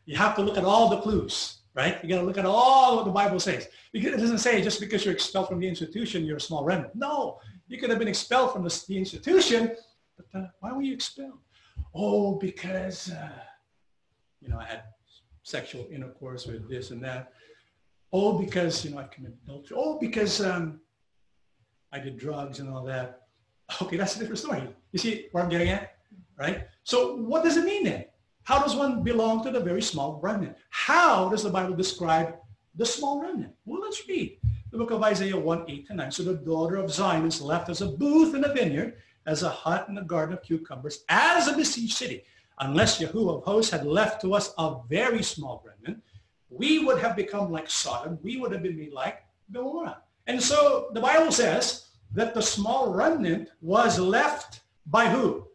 [0.05, 2.01] You have to look at all the clues, right?
[2.01, 3.67] You got to look at all what the Bible says.
[3.91, 6.95] Because it doesn't say just because you're expelled from the institution, you're a small remnant.
[6.95, 9.75] No, you could have been expelled from the, the institution,
[10.15, 11.39] but uh, why were you expelled?
[11.93, 13.29] Oh, because, uh,
[14.41, 14.83] you know, I had
[15.43, 17.33] sexual intercourse with this and that.
[18.13, 19.77] Oh, because, you know, I committed adultery.
[19.77, 20.79] Oh, because um,
[21.91, 23.23] I did drugs and all that.
[23.81, 24.63] Okay, that's a different story.
[24.91, 25.95] You see where I'm getting at?
[26.37, 26.67] Right?
[26.83, 28.04] So what does it mean then?
[28.45, 30.55] How does one belong to the very small remnant?
[30.69, 32.35] How does the Bible describe
[32.75, 33.53] the small remnant?
[33.65, 34.37] Well, let's read
[34.71, 36.11] the book of Isaiah 1, 8 to 9.
[36.11, 39.49] So the daughter of Zion is left as a booth in a vineyard, as a
[39.49, 42.23] hut in a garden of cucumbers, as a besieged city.
[42.59, 46.03] Unless Yahuwah of hosts had left to us a very small remnant,
[46.49, 48.19] we would have become like Sodom.
[48.21, 50.03] We would have been made like Gomorrah.
[50.27, 55.47] And so the Bible says that the small remnant was left by who?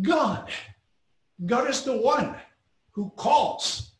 [0.00, 0.50] God.
[1.46, 2.34] God is the one
[2.92, 3.92] who calls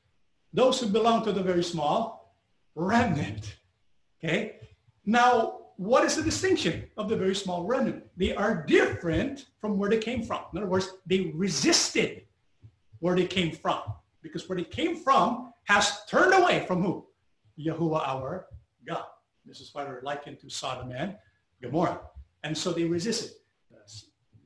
[0.52, 2.34] those who belong to the very small
[2.74, 3.56] remnant.
[4.22, 4.56] Okay.
[5.06, 8.04] Now, what is the distinction of the very small remnant?
[8.16, 10.44] They are different from where they came from.
[10.52, 12.24] In other words, they resisted
[12.98, 13.80] where they came from
[14.22, 17.06] because where they came from has turned away from who?
[17.58, 18.46] Yahuwah our
[18.86, 19.04] God.
[19.46, 21.16] This is why they're likened to Sodom and
[21.62, 22.00] Gomorrah.
[22.44, 23.32] And so they resisted.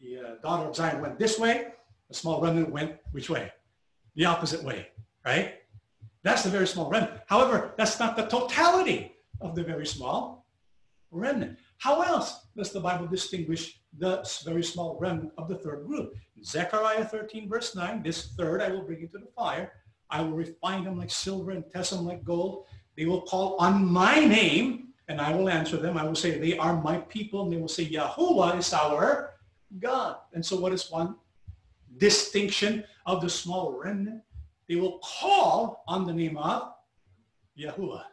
[0.01, 1.68] The uh, daughter of Zion went this way.
[2.09, 3.52] The small remnant went which way?
[4.16, 4.88] The opposite way,
[5.24, 5.55] right?
[6.22, 7.20] That's the very small remnant.
[7.26, 10.46] However, that's not the totality of the very small
[11.11, 11.59] remnant.
[11.78, 16.14] How else does the Bible distinguish the very small remnant of the third group?
[16.42, 19.72] Zechariah 13 verse 9, this third I will bring into the fire.
[20.11, 22.66] I will refine them like silver and test them like gold.
[22.96, 25.98] They will call on my name and I will answer them.
[25.98, 27.42] I will say, they are my people.
[27.42, 29.34] And they will say, Yahuwah is our
[29.78, 30.16] God.
[30.32, 31.16] And so what is one
[31.99, 34.22] distinction of the small remnant?
[34.68, 36.72] They will call on the name of
[37.59, 38.05] Yahuwah.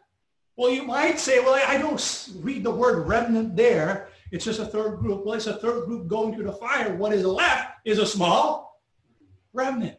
[0.56, 4.08] Well, you might say, well, I don't read the word remnant there.
[4.30, 5.24] It's just a third group.
[5.24, 6.94] Well, it's a third group going through the fire.
[6.94, 8.80] What is left is a small
[9.52, 9.98] remnant.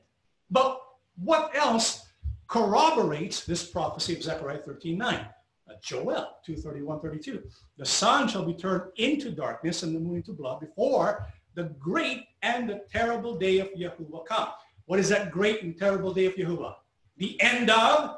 [0.52, 0.80] But
[1.16, 2.06] what else
[2.48, 5.16] corroborates this prophecy of Zechariah 13, 9?
[5.16, 7.42] Uh, Joel 2, 31, 32.
[7.78, 11.26] The sun shall be turned into darkness and the moon into blood before
[11.56, 14.50] the great and the terrible day of Yahuwah come.
[14.86, 16.76] What is that great and terrible day of Yahuwah?
[17.18, 18.18] The end of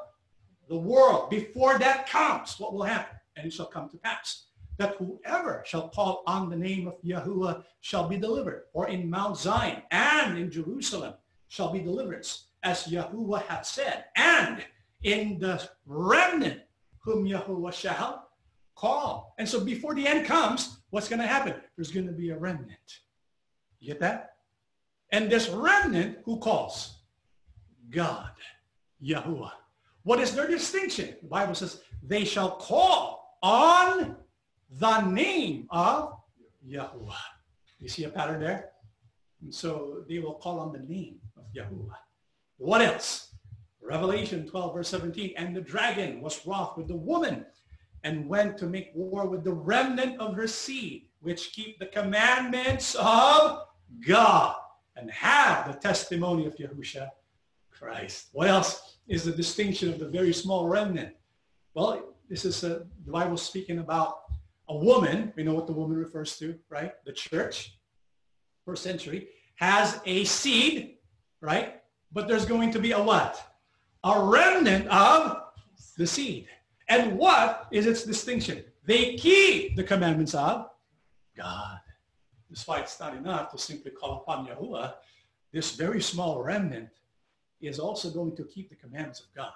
[0.67, 1.29] the world.
[1.29, 3.17] Before that comes, what will happen?
[3.35, 4.45] And it shall come to pass
[4.77, 8.63] that whoever shall call on the name of Yahuwah shall be delivered.
[8.73, 11.13] Or in Mount Zion and in Jerusalem
[11.47, 14.05] shall be deliverance, as Yahuwah hath said.
[14.15, 14.63] And
[15.03, 16.61] in the remnant
[16.99, 18.29] whom Yahuwah shall
[18.75, 19.33] call.
[19.37, 21.55] And so before the end comes, what's going to happen?
[21.77, 22.99] There's going to be a remnant.
[23.79, 24.35] You get that?
[25.11, 26.97] And this remnant who calls?
[27.89, 28.31] God,
[29.03, 29.51] Yahuwah.
[30.03, 31.15] What is their distinction?
[31.21, 34.17] The Bible says, they shall call on
[34.79, 36.13] the name of
[36.67, 37.13] Yahuwah.
[37.79, 38.71] You see a pattern there?
[39.41, 41.95] And so they will call on the name of Yahuwah.
[42.57, 43.35] What else?
[43.81, 47.45] Revelation 12, verse 17, and the dragon was wroth with the woman
[48.03, 52.95] and went to make war with the remnant of her seed, which keep the commandments
[52.99, 53.63] of
[54.07, 54.55] God
[54.95, 57.09] and have the testimony of Yahusha
[57.71, 58.29] Christ.
[58.31, 61.15] What else is the distinction of the very small remnant?
[61.73, 64.19] Well, this is a, the Bible speaking about
[64.69, 65.33] a woman.
[65.35, 66.93] We know what the woman refers to, right?
[67.05, 67.75] The church,
[68.63, 70.97] first century, has a seed,
[71.41, 71.81] right?
[72.13, 73.43] But there's going to be a what?
[74.03, 75.41] A remnant of
[75.97, 76.47] the seed.
[76.87, 78.63] And what is its distinction?
[78.85, 80.69] They keep the commandments of
[81.35, 81.79] God.
[82.49, 84.93] Despite it's not enough to simply call upon Yahuwah,
[85.51, 86.89] this very small remnant
[87.61, 89.53] is also going to keep the commandments of God.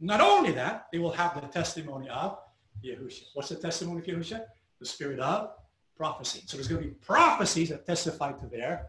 [0.00, 2.38] Not only that, they will have the testimony of
[2.84, 3.24] Yahusha.
[3.34, 4.44] What's the testimony of Yahusha?
[4.78, 5.50] The spirit of
[5.96, 6.42] prophecy.
[6.46, 8.88] So there's going to be prophecies that testify to their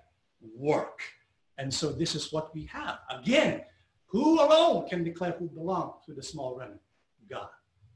[0.55, 1.01] work.
[1.57, 2.99] And so this is what we have.
[3.09, 3.61] Again,
[4.07, 6.82] who alone can declare who belongs to the small remnant?
[7.30, 7.49] God.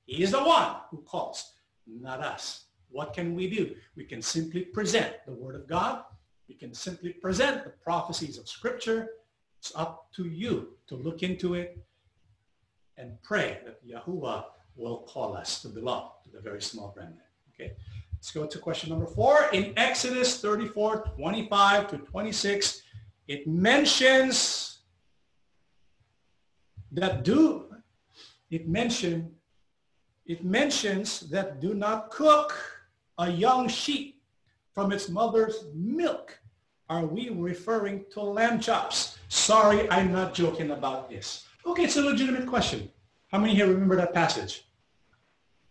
[0.06, 1.54] He is the one who calls,
[1.86, 2.66] not us.
[2.98, 3.76] What can we do?
[3.96, 6.04] We can simply present the word of God.
[6.50, 9.10] We can simply present the prophecies of scripture.
[9.60, 11.78] It's up to you to look into it
[12.98, 14.46] and pray that Yahuwah
[14.76, 17.20] will call us to belong to the very small remnant.
[17.54, 17.74] Okay,
[18.14, 19.48] let's go to question number four.
[19.54, 22.82] In Exodus 34, 25 to 26,
[23.28, 24.80] it mentions
[26.92, 27.76] that do,
[28.50, 29.36] it mention,
[30.26, 32.74] it mentions that do not cook
[33.18, 34.22] a young sheep
[34.74, 36.40] from its mother's milk.
[36.90, 39.18] Are we referring to lamb chops?
[39.28, 41.46] Sorry, I'm not joking about this.
[41.66, 42.90] Okay, it's a legitimate question.
[43.28, 44.70] How many here remember that passage?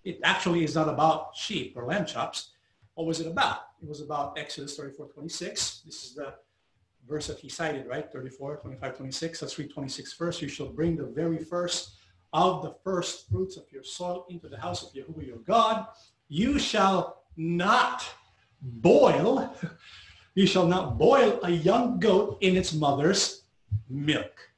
[0.04, 2.50] It actually is not about sheep or lamb chops.
[2.94, 3.60] What was it about?
[3.82, 5.82] It was about Exodus 34, 26.
[5.86, 6.34] This is the
[7.08, 8.10] verse that he cited, right?
[8.12, 9.42] 34, 25, 26.
[9.42, 10.42] Let's read 26 first.
[10.42, 11.96] You shall bring the very first
[12.32, 15.86] of the first fruits of your soil into the house of Yahuwah your God.
[16.28, 18.06] You shall not
[18.60, 19.54] boil,
[20.34, 23.42] you shall not boil a young goat in its mother's
[23.88, 24.50] milk.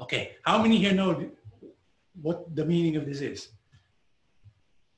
[0.00, 1.30] Okay, how many here know
[2.20, 3.48] what the meaning of this is?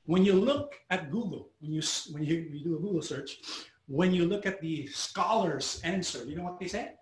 [0.05, 1.81] When you look at Google, when you,
[2.11, 3.39] when you, you do a Google search,
[3.87, 6.93] when you look at the scholars' answer, you know what they say?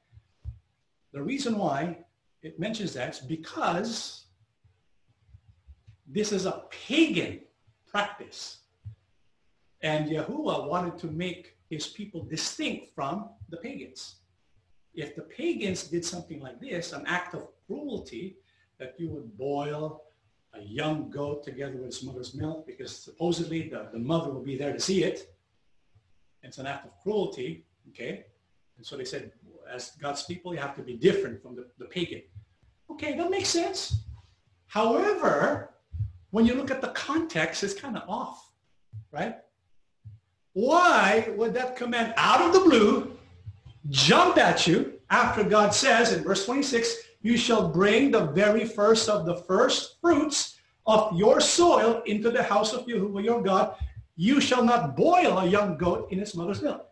[1.13, 1.99] The reason why
[2.41, 4.25] it mentions that is because
[6.07, 7.39] this is a pagan
[7.87, 8.59] practice.
[9.83, 14.15] And Yahuwah wanted to make his people distinct from the pagans.
[14.93, 18.37] If the pagans did something like this, an act of cruelty,
[18.79, 20.03] that you would boil
[20.53, 24.57] a young goat together with its mother's milk because supposedly the, the mother will be
[24.57, 25.35] there to see it.
[26.43, 28.25] It's an act of cruelty, okay?
[28.77, 29.31] And so they said,
[29.69, 32.21] as God's people, you have to be different from the, the pagan.
[32.89, 34.03] Okay, that makes sense.
[34.67, 35.73] However,
[36.31, 38.51] when you look at the context, it's kind of off,
[39.11, 39.37] right?
[40.53, 43.17] Why would that command out of the blue
[43.89, 49.09] jump at you after God says in verse 26, you shall bring the very first
[49.09, 53.75] of the first fruits of your soil into the house of Yahuwah your God.
[54.15, 56.87] You shall not boil a young goat in its mother's milk.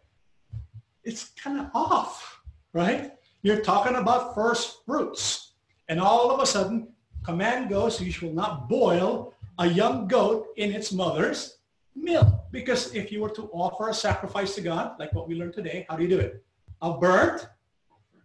[1.04, 2.42] It's kind of off,
[2.74, 3.12] right?
[3.44, 5.54] You're talking about first fruits.
[5.90, 6.88] And all of a sudden,
[7.24, 11.58] command goes, you shall not boil a young goat in its mother's
[11.96, 12.28] milk.
[12.52, 15.86] Because if you were to offer a sacrifice to God, like what we learned today,
[15.90, 16.44] how do you do it?
[16.82, 17.48] A burnt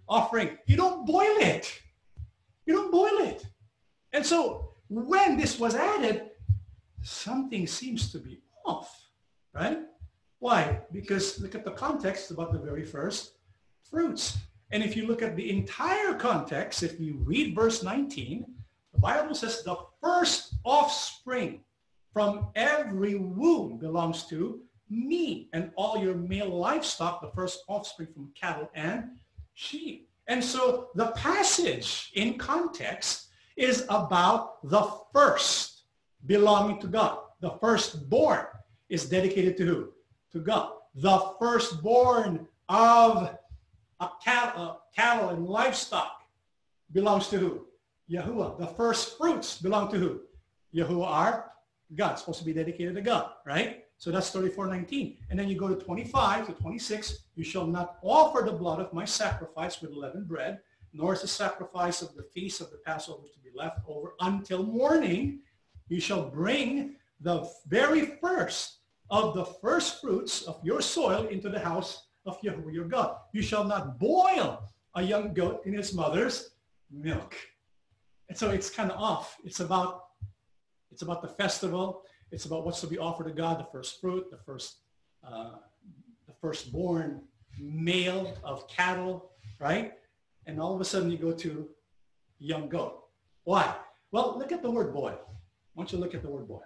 [0.09, 0.59] offering.
[0.67, 1.81] You don't boil it.
[2.65, 3.47] You don't boil it.
[4.13, 6.31] And so when this was added,
[7.03, 9.09] something seems to be off,
[9.55, 9.79] right?
[10.39, 10.81] Why?
[10.93, 13.33] Because look at the context about the very first
[13.89, 14.39] fruits.
[14.71, 18.45] And if you look at the entire context, if you read verse 19,
[18.93, 21.61] the Bible says the first offspring
[22.17, 28.33] from every womb belongs to me and all your male livestock, the first offspring from
[28.35, 29.11] cattle and
[29.53, 30.09] sheep.
[30.27, 35.83] And so the passage in context is about the first
[36.25, 37.19] belonging to God.
[37.41, 38.47] The firstborn
[38.89, 39.93] is dedicated to who?
[40.33, 40.71] To God.
[40.95, 43.37] The firstborn of
[44.01, 46.23] a cattle, cattle and livestock
[46.93, 47.67] belongs to who?
[48.11, 48.59] Yahuwah.
[48.59, 50.21] The first fruits belong to who?
[50.75, 51.53] Yahuwah our
[51.95, 53.85] God, supposed to be dedicated to God, right?
[53.99, 55.17] So that's 34.19.
[55.31, 57.21] And then you go to 25 to 26.
[57.35, 60.61] You shall not offer the blood of my sacrifice with leavened bread,
[60.93, 64.63] nor is the sacrifice of the feast of the Passover to be left over until
[64.65, 65.41] morning.
[65.89, 68.79] You shall bring the very first
[69.09, 73.17] of the first fruits of your soil into the house of Yahuwah your God.
[73.33, 74.63] You shall not boil
[74.95, 76.51] a young goat in its mother's
[76.91, 77.37] milk.
[78.29, 79.37] And so it's kind of off.
[79.45, 80.06] It's about,
[80.97, 82.05] it's about the festival.
[82.33, 84.77] It's about what's to be offered to God, the first fruit, the first,
[85.23, 85.57] uh,
[86.27, 87.21] the firstborn
[87.61, 89.31] male of cattle,
[89.61, 89.93] right?
[90.47, 91.69] And all of a sudden you go to
[92.39, 93.05] young goat.
[93.45, 93.75] Why?
[94.11, 95.13] Well, look at the word boy.
[95.75, 96.63] Why don't you look at the word boy?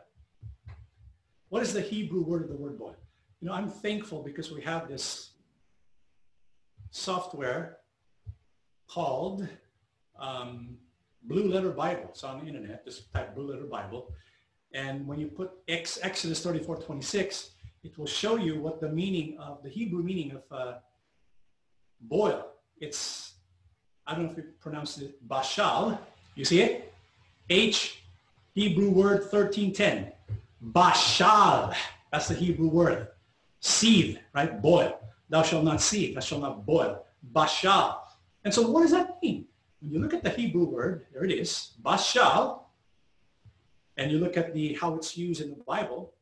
[1.48, 2.92] What is the Hebrew word of the word boy?
[3.40, 5.32] You know, I'm thankful because we have this
[6.92, 7.78] software
[8.86, 9.48] called
[10.20, 10.76] um,
[11.22, 12.06] Blue Letter Bible.
[12.10, 12.84] It's on the internet.
[12.84, 14.12] Just type Blue Letter Bible.
[14.72, 17.50] And when you put X, Exodus 34, 26,
[17.82, 20.74] it will show you what the meaning of, the Hebrew meaning of uh,
[22.02, 22.46] boil.
[22.78, 23.34] It's,
[24.06, 25.98] I don't know if you pronounce it, bashal.
[26.34, 26.92] You see it?
[27.48, 28.02] H,
[28.54, 30.12] Hebrew word 1310.
[30.72, 31.74] Bashal.
[32.12, 33.08] That's the Hebrew word.
[33.60, 34.60] Seethe, right?
[34.60, 35.00] Boil.
[35.28, 36.14] Thou shalt not seethe.
[36.14, 37.04] Thou shalt not boil.
[37.32, 37.98] Bashal.
[38.44, 39.46] And so what does that mean?
[39.80, 42.60] When you look at the Hebrew word, there it is, bashal,
[43.96, 46.12] and you look at the how it's used in the Bible,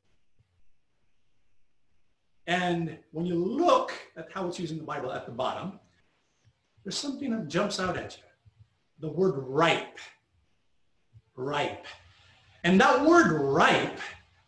[2.49, 5.79] and when you look at how it's used in the Bible at the bottom,
[6.83, 8.23] there's something that jumps out at you.
[9.01, 9.99] The word ripe.
[11.37, 11.85] Ripe.
[12.65, 14.01] And that word ripe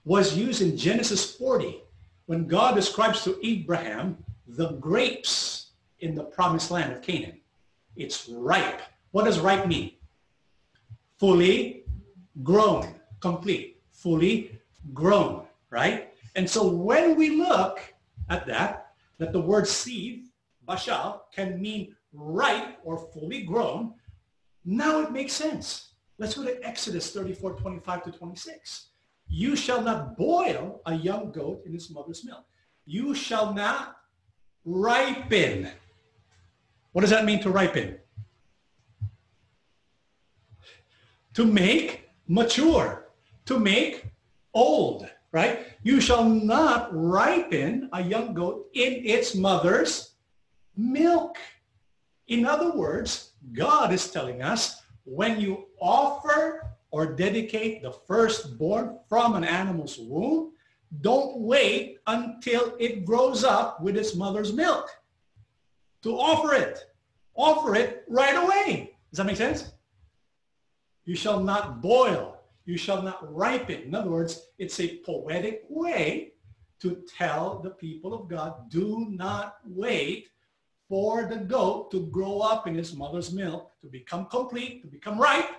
[0.04, 1.82] was used in Genesis 40
[2.24, 7.40] when God describes to Abraham the grapes in the promised land of Canaan.
[7.96, 8.80] It's ripe.
[9.12, 9.92] What does ripe mean?
[11.18, 11.84] Fully
[12.42, 14.58] grown, complete, fully
[14.94, 16.12] grown, right?
[16.36, 17.80] And so when we look
[18.28, 20.28] at that, that the word seed,
[20.66, 23.94] bashal, can mean ripe or fully grown,
[24.64, 25.94] now it makes sense.
[26.18, 28.88] Let's go to Exodus 34, 25 to 26.
[29.28, 32.44] You shall not boil a young goat in its mother's milk.
[32.84, 33.96] You shall not
[34.64, 35.68] ripen.
[36.92, 37.98] What does that mean to ripen?
[41.35, 43.11] To make mature,
[43.47, 44.07] to make
[44.55, 45.66] old, right?
[45.83, 50.12] You shall not ripen a young goat in its mother's
[50.76, 51.39] milk.
[52.28, 59.35] In other words, God is telling us when you offer or dedicate the firstborn from
[59.35, 60.53] an animal's womb,
[61.01, 64.91] don't wait until it grows up with its mother's milk
[66.03, 66.87] to offer it.
[67.35, 68.97] Offer it right away.
[69.11, 69.72] Does that make sense?
[71.11, 72.40] You shall not boil.
[72.66, 73.82] You shall not ripen.
[73.82, 76.34] In other words, it's a poetic way
[76.78, 80.28] to tell the people of God, do not wait
[80.88, 85.18] for the goat to grow up in its mother's milk, to become complete, to become
[85.18, 85.50] ripe,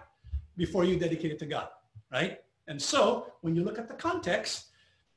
[0.55, 1.67] before you dedicate it to God,
[2.13, 2.39] right?
[2.69, 4.67] And so when you look at the context,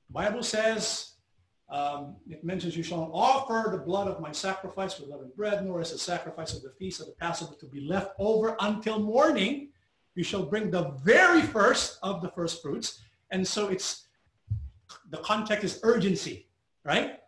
[0.09, 1.13] the Bible says,
[1.69, 5.81] um, it mentions you shall offer the blood of my sacrifice with leavened bread, nor
[5.81, 9.69] is the sacrifice of the feast of the Passover to be left over until morning
[10.15, 13.01] you shall bring the very first of the first fruits.
[13.31, 14.07] And so it's,
[15.11, 16.49] the context is urgency,
[16.85, 17.21] right?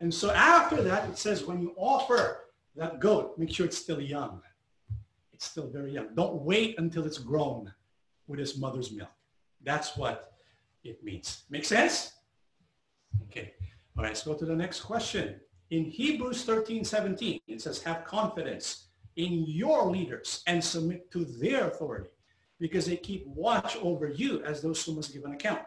[0.00, 2.44] And so after that, it says when you offer
[2.76, 4.40] that goat, make sure it's still young.
[5.32, 6.14] It's still very young.
[6.14, 7.72] Don't wait until it's grown
[8.26, 9.10] with its mother's milk.
[9.62, 10.32] That's what
[10.84, 11.44] it means.
[11.50, 12.12] Make sense?
[13.24, 13.54] Okay.
[13.96, 15.40] All right, let's go to the next question.
[15.70, 18.86] In Hebrews 13, 17, it says, have confidence
[19.20, 22.08] in your leaders and submit to their authority
[22.58, 25.62] because they keep watch over you as those who must give an account.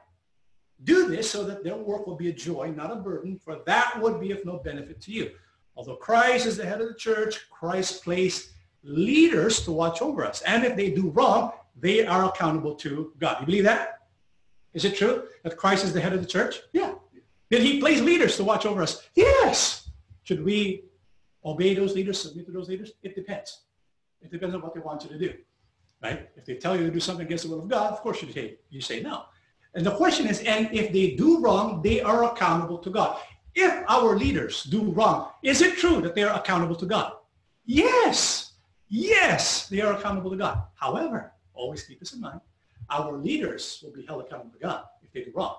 [0.83, 3.99] Do this so that their work will be a joy, not a burden, for that
[4.01, 5.31] would be of no benefit to you.
[5.75, 8.49] Although Christ is the head of the church, Christ placed
[8.83, 10.41] leaders to watch over us.
[10.41, 13.37] And if they do wrong, they are accountable to God.
[13.39, 13.99] You believe that?
[14.73, 16.59] Is it true that Christ is the head of the church?
[16.73, 16.93] Yeah.
[17.49, 19.07] Did he place leaders to watch over us?
[19.15, 19.89] Yes.
[20.23, 20.85] Should we
[21.45, 22.93] obey those leaders, submit to those leaders?
[23.01, 23.61] It depends.
[24.21, 25.33] It depends on what they want you to do
[26.03, 26.29] right?
[26.35, 28.31] If they tell you to do something against the will of God, of course you
[28.31, 29.23] say, you say no.
[29.73, 33.19] And the question is, and if they do wrong, they are accountable to God.
[33.55, 37.13] If our leaders do wrong, is it true that they are accountable to God?
[37.65, 38.53] Yes.
[38.89, 40.61] Yes, they are accountable to God.
[40.75, 42.41] However, always keep this in mind,
[42.89, 45.55] our leaders will be held accountable to God if they do wrong.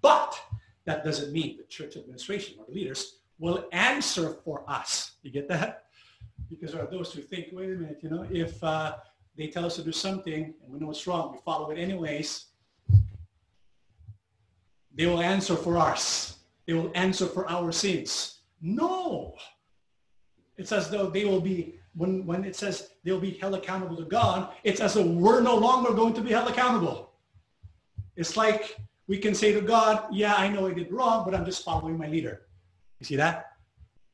[0.00, 0.40] But
[0.86, 5.12] that doesn't mean the church administration or the leaders will answer for us.
[5.22, 5.84] You get that?
[6.50, 8.96] Because there are those who think, wait a minute, you know, if uh,
[9.36, 12.46] they tell us to do something and we know it's wrong, we follow it anyways,
[14.94, 16.38] they will answer for us.
[16.66, 18.40] They will answer for our sins.
[18.60, 19.34] No.
[20.56, 24.04] It's as though they will be, when, when it says they'll be held accountable to
[24.04, 27.12] God, it's as though we're no longer going to be held accountable.
[28.16, 28.76] It's like
[29.06, 31.96] we can say to God, yeah, I know I did wrong, but I'm just following
[31.96, 32.47] my leader.
[32.98, 33.52] You see that?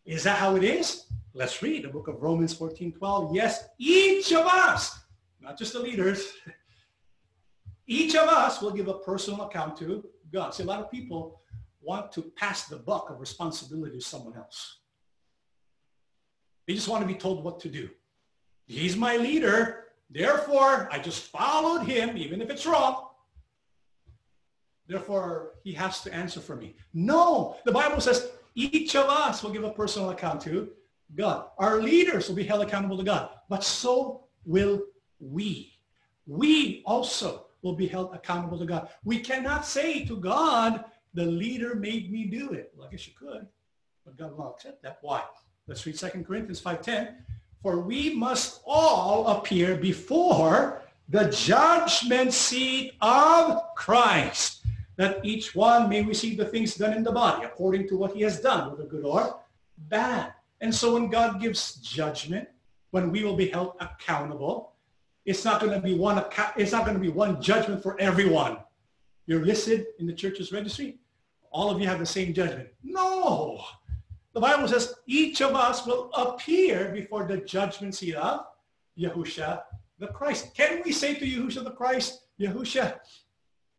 [0.05, 1.07] Is that how it is?
[1.33, 3.35] Let's read the book of Romans 14, 12.
[3.35, 5.05] Yes, each of us
[5.45, 6.33] not just the leaders.
[7.87, 10.55] Each of us will give a personal account to God.
[10.55, 11.43] See, a lot of people
[11.83, 14.79] want to pass the buck of responsibility to someone else.
[16.67, 17.91] They just want to be told what to do.
[18.67, 19.85] He's my leader.
[20.09, 23.09] Therefore, I just followed him, even if it's wrong.
[24.87, 26.77] Therefore, he has to answer for me.
[26.95, 30.71] No, the Bible says each of us will give a personal account to
[31.15, 31.47] God.
[31.59, 34.83] Our leaders will be held accountable to God, but so will
[35.21, 35.73] we.
[36.27, 38.89] We also will be held accountable to God.
[39.05, 40.85] We cannot say to God,
[41.15, 42.73] the leader made me do it.
[42.77, 43.47] Well, I guess you could,
[44.05, 44.99] but God will not accept that.
[45.01, 45.23] Why?
[45.67, 47.15] Let's read 2 Corinthians 5.10.
[47.63, 54.64] For we must all appear before the judgment seat of Christ,
[54.97, 58.23] that each one may receive the things done in the body according to what he
[58.23, 59.41] has done, whether good or
[59.89, 60.33] bad.
[60.61, 62.49] And so when God gives judgment,
[62.91, 64.73] when we will be held accountable,
[65.25, 66.23] it's not going to be one
[66.57, 68.59] it's not going to be one judgment for everyone.
[69.27, 70.99] You're listed in the church's registry.
[71.51, 72.69] All of you have the same judgment.
[72.83, 73.65] No.
[74.33, 78.47] The Bible says each of us will appear before the judgment seat of
[78.99, 79.63] Yahusha
[79.99, 80.55] the Christ.
[80.55, 82.99] Can we say to Yahusha the Christ, Yahusha,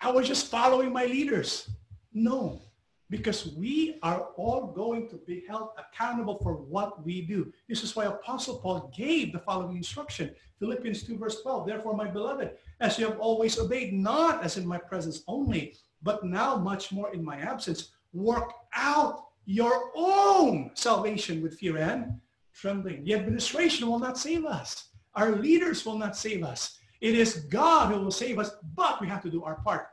[0.05, 1.67] I was just following my leaders?
[2.13, 2.61] No,
[3.09, 7.51] because we are all going to be held accountable for what we do.
[7.67, 10.29] This is why Apostle Paul gave the following instruction.
[10.59, 12.51] Philippians 2 verse 12, therefore my beloved,
[12.81, 17.11] as you have always obeyed, not as in my presence only, but now much more
[17.11, 22.19] in my absence, work out your own salvation with fear and
[22.53, 23.03] trembling.
[23.05, 24.89] The administration will not save us.
[25.15, 26.77] Our leaders will not save us.
[27.01, 29.87] It is God who will save us, but we have to do our part.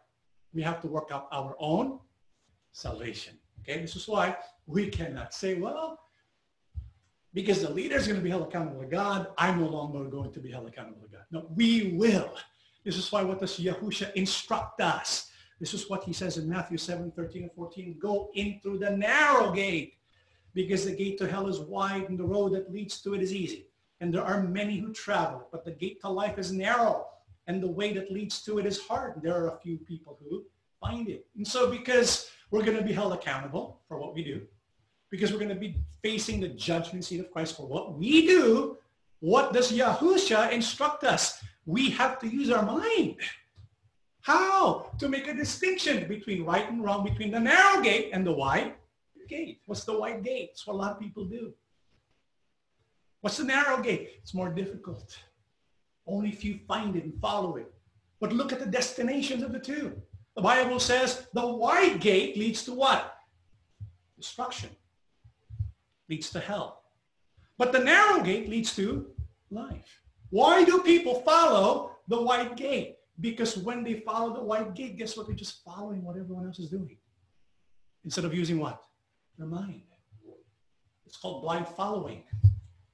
[0.55, 1.99] We have to work out our own
[2.73, 3.39] salvation.
[3.61, 4.37] Okay, this is why
[4.67, 5.99] we cannot say, well,
[7.35, 10.33] because the leader is going to be held accountable to God, I'm no longer going
[10.33, 11.25] to be held accountable to God.
[11.31, 12.35] No, we will.
[12.85, 15.31] This is why what does Yahusha instruct us?
[15.61, 17.97] This is what he says in Matthew 7, 13 and 14.
[18.01, 19.95] Go in through the narrow gate
[20.55, 23.33] because the gate to hell is wide and the road that leads to it is
[23.33, 23.69] easy.
[24.01, 27.07] And there are many who travel, but the gate to life is narrow
[27.47, 29.21] and the way that leads to it is hard.
[29.23, 30.45] There are a few people who
[30.81, 31.27] find it.
[31.37, 34.43] And so because we're going to be held accountable for what we do,
[35.11, 38.79] because we're going to be facing the judgment seat of Christ for what we do,
[39.21, 41.43] what does Yahusha instruct us?
[41.67, 43.17] We have to use our mind.
[44.23, 44.91] How?
[44.99, 48.75] To make a distinction between right and wrong, between the narrow gate and the wide
[49.29, 49.61] gate.
[49.67, 50.51] What's the wide gate?
[50.53, 51.53] It's what a lot of people do.
[53.21, 54.11] What's the narrow gate?
[54.21, 55.17] It's more difficult.
[56.07, 57.73] Only if you find it and follow it.
[58.21, 60.01] But look at the destinations of the two.
[60.37, 63.17] The Bible says the wide gate leads to what?
[64.17, 64.71] Destruction.
[66.09, 66.83] Leads to hell.
[67.59, 69.11] But the narrow gate leads to
[69.51, 70.01] life.
[70.31, 72.97] Why do people follow the wide gate?
[73.21, 75.27] Because when they follow the wide gate, guess what?
[75.27, 76.97] They're just following what everyone else is doing.
[78.05, 78.83] Instead of using what?
[79.39, 79.83] Their mind.
[81.07, 82.25] It's called blind following.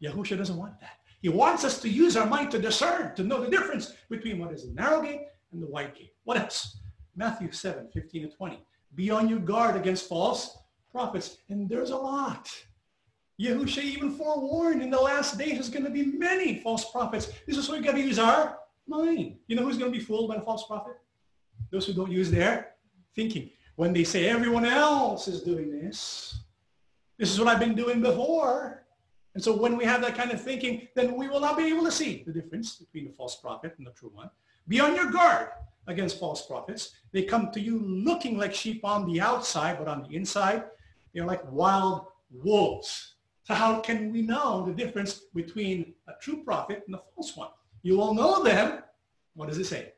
[0.02, 0.97] Yahusha doesn't want that.
[1.20, 4.52] He wants us to use our mind to discern, to know the difference between what
[4.52, 6.14] is the narrow gate and the wide gate.
[6.24, 6.78] What else?
[7.16, 8.62] Matthew 7, 15 and 20.
[8.94, 10.58] Be on your guard against false
[10.92, 11.38] prophets.
[11.48, 12.48] And there's a lot.
[13.40, 17.30] Yahusha even forewarned in the last days there's going to be many false prophets.
[17.46, 19.36] This is why we got to use our mind.
[19.46, 20.94] You know who's going to be fooled by a false prophet?
[21.70, 22.74] Those who don't use their
[23.14, 23.50] thinking.
[23.76, 26.40] When they say everyone else is doing this,
[27.16, 28.84] this is what I've been doing before.
[29.38, 31.84] And so when we have that kind of thinking, then we will not be able
[31.84, 34.28] to see the difference between the false prophet and the true one.
[34.66, 35.50] Be on your guard
[35.86, 36.96] against false prophets.
[37.12, 40.64] They come to you looking like sheep on the outside, but on the inside,
[41.14, 43.14] they're like wild wolves.
[43.44, 47.50] So how can we know the difference between a true prophet and a false one?
[47.82, 48.82] You will know them,
[49.34, 49.92] what does it say?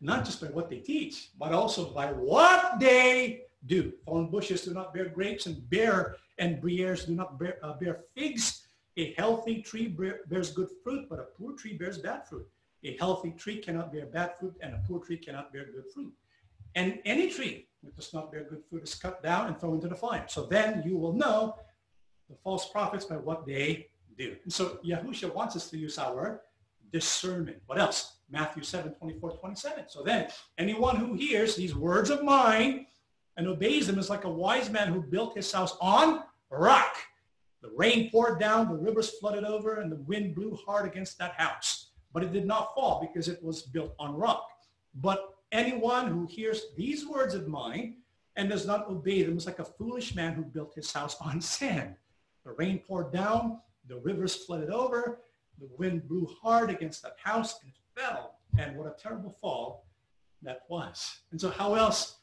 [0.00, 3.92] Not just by what they teach, but also by what they do.
[4.06, 8.00] Thorn bushes do not bear grapes and bear and briars do not bear, uh, bear
[8.16, 8.66] figs.
[8.96, 9.88] A healthy tree
[10.28, 12.46] bears good fruit, but a poor tree bears bad fruit.
[12.84, 16.12] A healthy tree cannot bear bad fruit, and a poor tree cannot bear good fruit.
[16.74, 19.88] And any tree that does not bear good fruit is cut down and thrown into
[19.88, 20.24] the fire.
[20.28, 21.56] So then you will know
[22.28, 24.36] the false prophets by what they do.
[24.44, 26.42] And so Yahusha wants us to use our
[26.92, 27.58] discernment.
[27.66, 28.18] What else?
[28.30, 29.84] Matthew 7, 24, 27.
[29.88, 30.28] So then,
[30.58, 32.86] anyone who hears these words of mine
[33.36, 36.96] and obeys them is like a wise man who built his house on rock.
[37.62, 41.32] The rain poured down, the rivers flooded over, and the wind blew hard against that
[41.32, 41.90] house.
[42.12, 44.48] But it did not fall because it was built on rock.
[44.94, 47.96] But anyone who hears these words of mine
[48.36, 51.40] and does not obey them is like a foolish man who built his house on
[51.40, 51.94] sand.
[52.44, 55.20] The rain poured down, the rivers flooded over,
[55.60, 58.38] the wind blew hard against that house and it fell.
[58.58, 59.86] And what a terrible fall
[60.42, 61.20] that was.
[61.30, 62.19] And so how else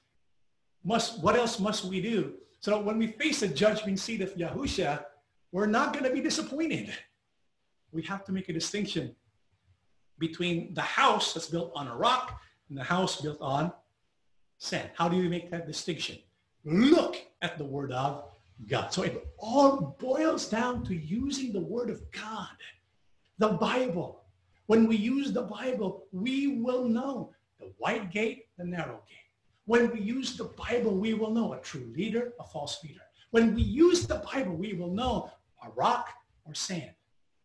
[0.87, 2.33] must, what else must we do?
[2.61, 5.03] So when we face the judgment seat of Yahusha,
[5.51, 6.93] we're not going to be disappointed.
[7.91, 9.13] We have to make a distinction
[10.17, 12.39] between the house that's built on a rock
[12.69, 13.71] and the house built on
[14.59, 14.89] sand.
[14.95, 16.19] How do you make that distinction?
[16.63, 18.23] Look at the word of
[18.65, 18.93] God.
[18.93, 22.57] So it all boils down to using the word of God,
[23.37, 24.23] the Bible.
[24.67, 29.26] When we use the Bible, we will know the wide gate, the narrow gate.
[29.67, 33.01] When we use the Bible, we will know a true leader, a false leader.
[33.31, 35.29] When we use the Bible, we will know
[35.61, 36.09] a rock
[36.45, 36.91] or sand,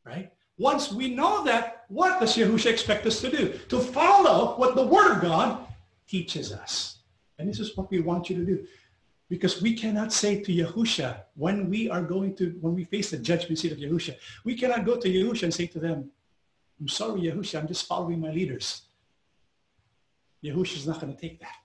[0.07, 0.33] right?
[0.57, 3.59] Once we know that, what does Yahusha expect us to do?
[3.69, 5.67] To follow what the Word of God
[6.07, 6.99] teaches us.
[7.39, 8.67] And this is what we want you to do.
[9.29, 13.17] Because we cannot say to Yahusha, when we are going to, when we face the
[13.17, 16.09] judgment seat of Yahusha, we cannot go to Yahusha and say to them,
[16.79, 18.83] I'm sorry, Yahusha, I'm just following my leaders.
[20.45, 21.57] Yahusha is not going to take that.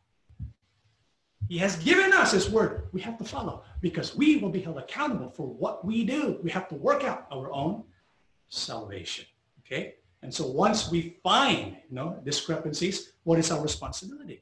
[1.47, 2.83] He has given us his word.
[2.91, 6.39] We have to follow because we will be held accountable for what we do.
[6.43, 7.83] We have to work out our own
[8.49, 9.25] salvation.
[9.65, 9.95] Okay?
[10.23, 14.41] And so once we find you know, discrepancies, what is our responsibility?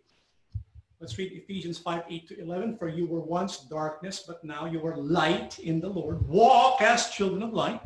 [0.99, 2.77] Let's read Ephesians 5, 8 to 11.
[2.77, 6.27] For you were once darkness, but now you are light in the Lord.
[6.27, 7.81] Walk as children of light.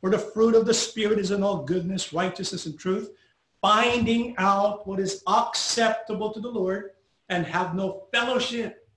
[0.00, 3.10] For the fruit of the Spirit is in all goodness, righteousness, and truth,
[3.60, 6.90] finding out what is acceptable to the Lord
[7.30, 8.88] and have no fellowship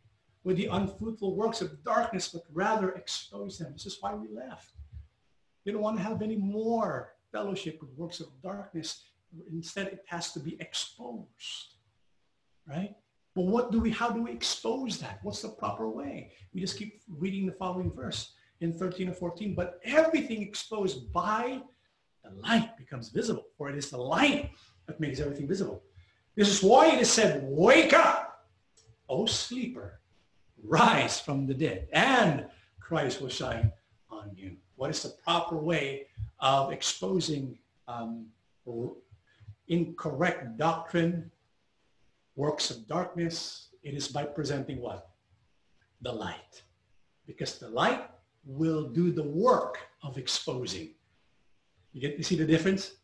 [0.43, 3.71] with the unfruitful works of darkness, but rather expose them.
[3.71, 4.73] This is why we left.
[5.65, 9.05] We don't want to have any more fellowship with works of darkness.
[9.51, 11.75] Instead, it has to be exposed,
[12.67, 12.95] right?
[13.35, 15.19] But what do we, how do we expose that?
[15.23, 16.31] What's the proper way?
[16.53, 19.55] We just keep reading the following verse in 13 and 14.
[19.55, 21.61] But everything exposed by
[22.23, 24.51] the light becomes visible, for it is the light
[24.87, 25.83] that makes everything visible.
[26.35, 28.45] This is why it is said, wake up,
[29.07, 29.99] O sleeper,
[30.63, 32.47] rise from the dead, and
[32.79, 33.71] Christ will shine
[34.09, 34.55] on you.
[34.75, 36.07] What is the proper way
[36.39, 37.57] of exposing
[37.87, 38.25] um,
[39.67, 41.29] incorrect doctrine,
[42.35, 43.67] works of darkness?
[43.83, 45.09] It is by presenting what?
[46.01, 46.63] The light.
[47.27, 48.09] Because the light
[48.43, 50.89] will do the work of exposing.
[51.93, 52.95] You get you see the difference?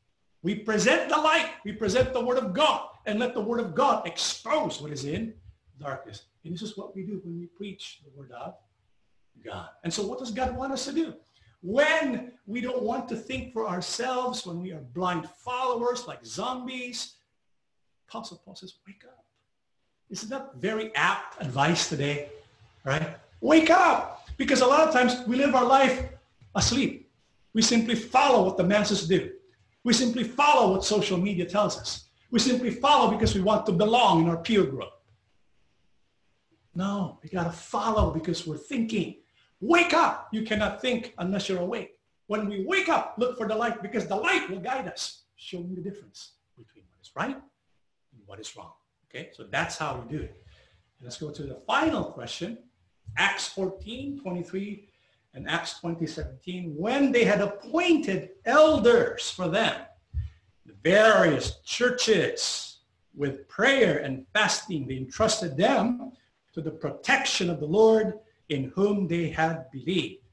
[0.41, 1.51] We present the light.
[1.63, 5.05] We present the word of God and let the word of God expose what is
[5.05, 5.33] in
[5.79, 6.23] darkness.
[6.43, 8.55] And this is what we do when we preach the word of
[9.43, 9.69] God.
[9.83, 11.13] And so what does God want us to do?
[11.61, 17.15] When we don't want to think for ourselves, when we are blind followers like zombies,
[18.07, 19.25] Apostle Paul says, wake up.
[20.09, 22.29] Isn't that very apt advice today?
[22.83, 23.15] Right?
[23.41, 24.27] Wake up!
[24.37, 26.03] Because a lot of times we live our life
[26.55, 27.09] asleep.
[27.53, 29.31] We simply follow what the masses do.
[29.83, 32.08] We simply follow what social media tells us.
[32.31, 34.91] We simply follow because we want to belong in our peer group.
[36.75, 39.17] No, we got to follow because we're thinking.
[39.59, 40.29] Wake up.
[40.31, 41.95] You cannot think unless you're awake.
[42.27, 45.73] When we wake up, look for the light because the light will guide us, showing
[45.73, 48.73] the difference between what is right and what is wrong.
[49.09, 50.41] Okay, so that's how we do it.
[51.01, 52.59] Let's go to the final question.
[53.17, 54.89] Acts 14, 23
[55.33, 56.75] and Acts 20, 17.
[56.77, 59.88] When they had appointed elders for them, the
[60.83, 62.79] various churches
[63.15, 66.11] with prayer and fasting, they entrusted them
[66.53, 68.19] to the protection of the Lord
[68.49, 70.23] in whom they had believed.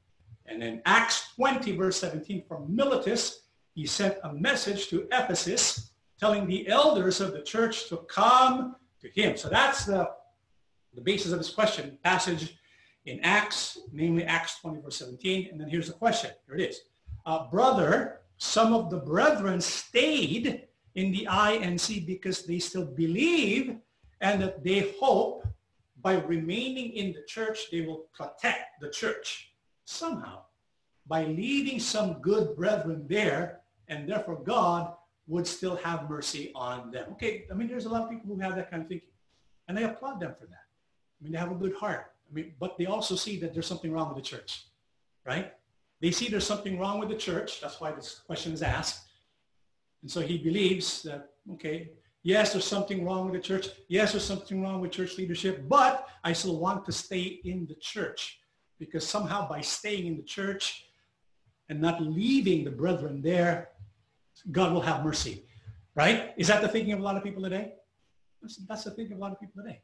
[0.45, 3.41] And in Acts 20, verse 17, from Miletus,
[3.73, 9.09] he sent a message to Ephesus telling the elders of the church to come to
[9.09, 9.37] him.
[9.37, 10.09] So that's the,
[10.95, 12.57] the basis of this question, passage
[13.05, 15.49] in Acts, namely Acts 20, verse 17.
[15.51, 16.31] And then here's the question.
[16.45, 16.81] Here it is.
[17.25, 23.77] Uh, brother, some of the brethren stayed in the INC because they still believe
[24.21, 25.45] and that they hope
[26.01, 29.53] by remaining in the church, they will protect the church
[29.85, 30.41] somehow
[31.07, 34.93] by leaving some good brethren there, and therefore God
[35.27, 37.11] would still have mercy on them.
[37.13, 39.09] Okay, I mean, there's a lot of people who have that kind of thinking,
[39.67, 40.65] and I applaud them for that.
[41.19, 42.11] I mean, they have a good heart.
[42.29, 44.65] I mean, but they also see that there's something wrong with the church,
[45.25, 45.53] right?
[46.01, 47.61] They see there's something wrong with the church.
[47.61, 49.05] That's why this question is asked.
[50.01, 51.91] And so he believes that, okay,
[52.27, 53.69] Yes, there's something wrong with the church.
[53.87, 57.75] Yes, there's something wrong with church leadership, but I still want to stay in the
[57.75, 58.39] church
[58.79, 60.87] because somehow by staying in the church
[61.69, 63.69] and not leaving the brethren there,
[64.51, 65.45] God will have mercy,
[65.95, 66.33] right?
[66.35, 67.75] Is that the thinking of a lot of people today?
[68.41, 69.81] That's, that's the thinking of a lot of people today.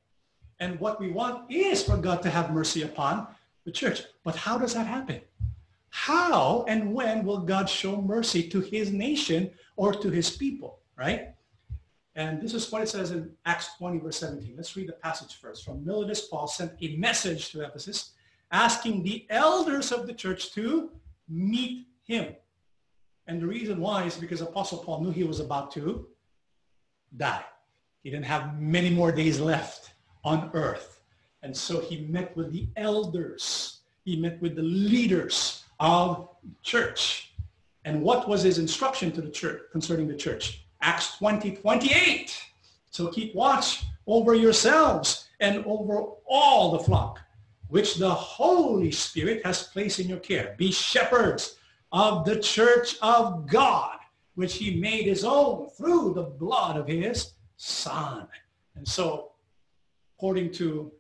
[0.60, 3.26] And what we want is for God to have mercy upon
[3.64, 4.04] the church.
[4.26, 5.22] But how does that happen?
[5.94, 11.36] How and when will God show mercy to his nation or to his people, right?
[12.16, 14.56] And this is what it says in Acts 20, verse 17.
[14.58, 15.64] Let's read the passage first.
[15.64, 18.14] From Miletus, Paul sent a message to Ephesus
[18.52, 20.90] asking the elders of the church to
[21.30, 22.34] meet him.
[23.28, 26.08] And the reason why is because Apostle Paul knew he was about to
[27.16, 27.46] die.
[28.02, 29.94] He didn't have many more days left
[30.24, 31.02] on earth.
[31.44, 33.82] And so he met with the elders.
[34.04, 36.30] He met with the leaders of
[36.62, 37.34] church.
[37.86, 40.66] And what was his instruction to the church concerning the church?
[40.82, 42.44] Acts 20, 28.
[42.90, 47.20] So keep watch over yourselves and over all the flock,
[47.68, 50.56] which the Holy Spirit has placed in your care.
[50.58, 51.58] Be shepherds
[51.92, 53.98] of the church of God,
[54.36, 58.28] which he made his own through the blood of his son.
[58.76, 59.32] And so,
[60.18, 60.92] according to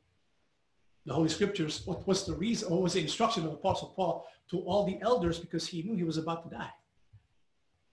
[1.05, 4.59] the Holy Scriptures, what was the reason, what was the instruction of Apostle Paul to
[4.59, 6.69] all the elders because he knew he was about to die?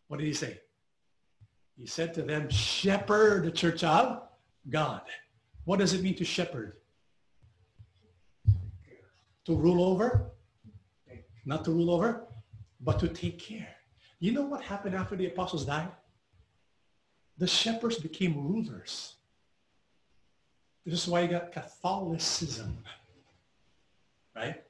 [0.08, 0.60] What did he say?
[1.76, 4.22] He said to them, shepherd the church of
[4.68, 5.02] God.
[5.64, 6.74] What does it mean to shepherd?
[9.46, 10.30] To rule over?
[11.46, 12.26] Not to rule over,
[12.80, 13.68] but to take care.
[14.18, 15.88] You know what happened after the apostles died?
[17.38, 19.14] The shepherds became rulers.
[20.84, 22.76] This is why you got Catholicism,
[24.34, 24.62] right?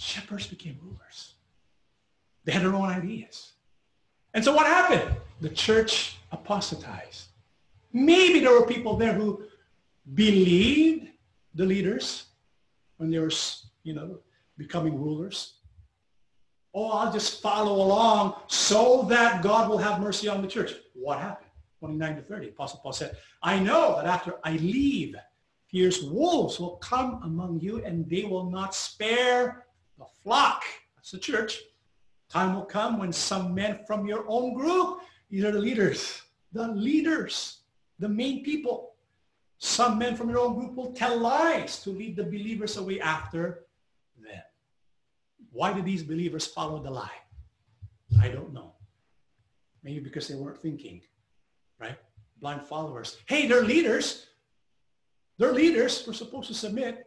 [0.00, 1.34] Shepherds became rulers.
[2.44, 3.52] They had their own ideas.
[4.32, 5.14] And so what happened?
[5.42, 7.26] The church apostatized.
[7.92, 9.42] Maybe there were people there who
[10.14, 11.08] believed
[11.54, 12.24] the leaders
[12.96, 13.30] when they were,
[13.82, 14.20] you know,
[14.56, 15.56] becoming rulers.
[16.72, 20.72] Oh, I'll just follow along so that God will have mercy on the church.
[20.94, 21.50] What happened?
[21.80, 25.14] 29 to 30, Apostle Paul said, I know that after I leave,
[25.68, 29.66] fierce wolves will come among you and they will not spare
[30.00, 30.64] the flock.
[30.96, 31.60] That's the church.
[32.28, 35.00] Time will come when some men from your own group,
[35.30, 36.22] these are the leaders,
[36.52, 37.60] the leaders,
[37.98, 38.94] the main people,
[39.58, 43.66] some men from your own group will tell lies to lead the believers away after
[44.16, 44.42] them.
[45.52, 47.20] Why did these believers follow the lie?
[48.20, 48.72] I don't know.
[49.82, 51.02] Maybe because they weren't thinking,
[51.78, 51.98] right?
[52.40, 53.18] Blind followers.
[53.26, 54.28] Hey, they're leaders.
[55.36, 56.04] They're leaders.
[56.06, 57.06] We're supposed to submit.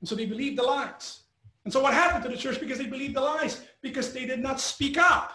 [0.00, 1.23] And so they believed the lies.
[1.64, 2.60] And so what happened to the church?
[2.60, 3.62] Because they believed the lies.
[3.80, 5.32] Because they did not speak up.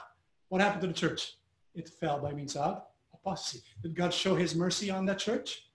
[0.50, 1.34] What happened to the church?
[1.74, 2.84] It fell by means of
[3.14, 3.64] apostasy.
[3.82, 5.70] Did God show his mercy on that church?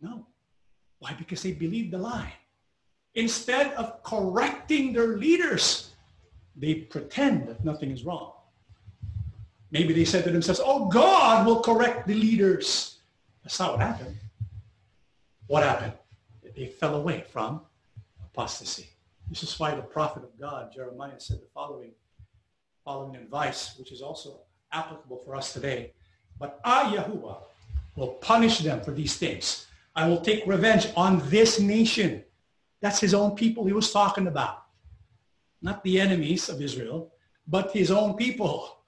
[0.00, 0.26] No.
[0.98, 1.14] Why?
[1.14, 2.32] Because they believed the lie.
[3.14, 5.90] Instead of correcting their leaders,
[6.56, 8.32] they pretend that nothing is wrong.
[9.72, 12.98] Maybe they said to themselves, oh, God will correct the leaders.
[13.42, 14.16] That's not what happened.
[15.46, 15.92] What happened?
[16.54, 17.62] They fell away from
[18.24, 18.88] apostasy.
[19.30, 21.92] This is why the prophet of God, Jeremiah, said the following,
[22.84, 24.40] following advice, which is also
[24.72, 25.92] applicable for us today.
[26.36, 27.36] But I, Yahuwah,
[27.94, 29.66] will punish them for these things.
[29.94, 32.24] I will take revenge on this nation.
[32.80, 34.64] That's his own people he was talking about.
[35.62, 37.12] Not the enemies of Israel,
[37.46, 38.78] but his own people.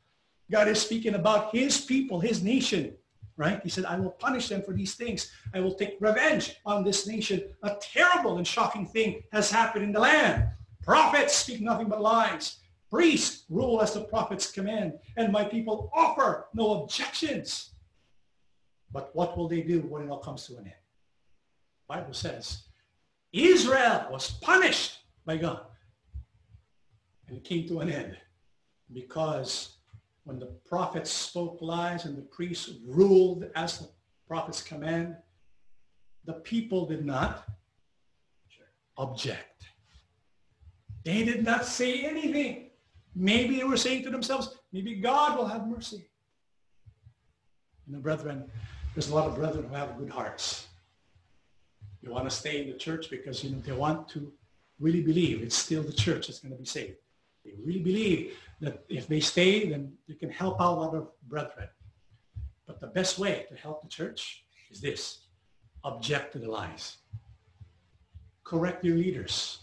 [0.51, 2.95] God is speaking about his people, his nation
[3.37, 3.61] right?
[3.63, 5.31] He said, I will punish them for these things.
[5.55, 7.43] I will take revenge on this nation.
[7.63, 10.49] A terrible and shocking thing has happened in the land.
[10.83, 12.59] Prophets speak nothing but lies.
[12.91, 17.71] Priests rule as the prophets command, and my people offer no objections.
[18.93, 20.75] But what will they do when it all comes to an end?
[21.89, 22.65] Bible says,
[23.33, 25.63] Israel was punished by God.
[27.29, 28.17] And it came to an end
[28.93, 29.77] because
[30.25, 33.89] when the prophets spoke lies and the priests ruled as the
[34.29, 35.17] prophets command,
[36.25, 37.45] the people did not
[38.97, 39.67] object.
[41.05, 42.71] They did not say anything.
[43.15, 46.09] Maybe they were saying to themselves, maybe God will have mercy.
[47.87, 48.45] You know, brethren,
[48.95, 50.69] there's a lot of brethren who have good hearts.
[52.03, 54.33] They want to stay in the church because, you know, they want to
[54.79, 56.97] really believe it's still the church that's going to be saved.
[57.45, 61.69] They really believe that if they stay, then they can help out other brethren.
[62.67, 65.19] But the best way to help the church is this.
[65.85, 66.99] Object to the lies.
[68.45, 69.59] Correct your leaders.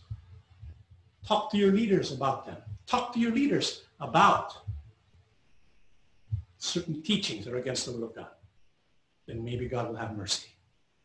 [1.26, 2.58] Talk to your leaders about them.
[2.88, 4.58] Talk to your leaders about
[6.58, 8.28] certain teachings that are against the will of God.
[9.28, 10.50] Then maybe God will have mercy.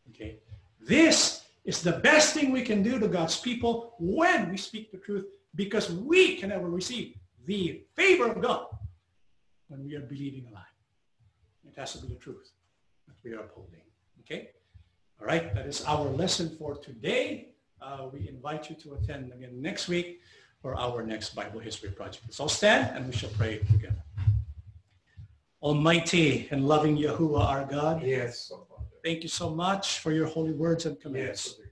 [0.09, 0.39] Okay?
[0.81, 4.97] This is the best thing we can do to God's people when we speak the
[4.97, 7.15] truth because we can never receive
[7.45, 8.67] the favor of God
[9.67, 10.61] when we are believing a lie.
[11.67, 12.51] It has to be the truth
[13.07, 13.81] that we are upholding.
[14.21, 14.49] Okay?
[15.19, 17.49] All right, that is our lesson for today.
[17.81, 20.21] Uh, we invite you to attend again next week
[20.61, 22.25] for our next Bible History Project.
[22.25, 24.03] Let's all stand and we shall pray together.
[25.61, 28.51] Almighty and loving Yahuwah our God, Yes,
[29.03, 31.55] thank you so much for your holy words and commands.
[31.59, 31.64] Yes,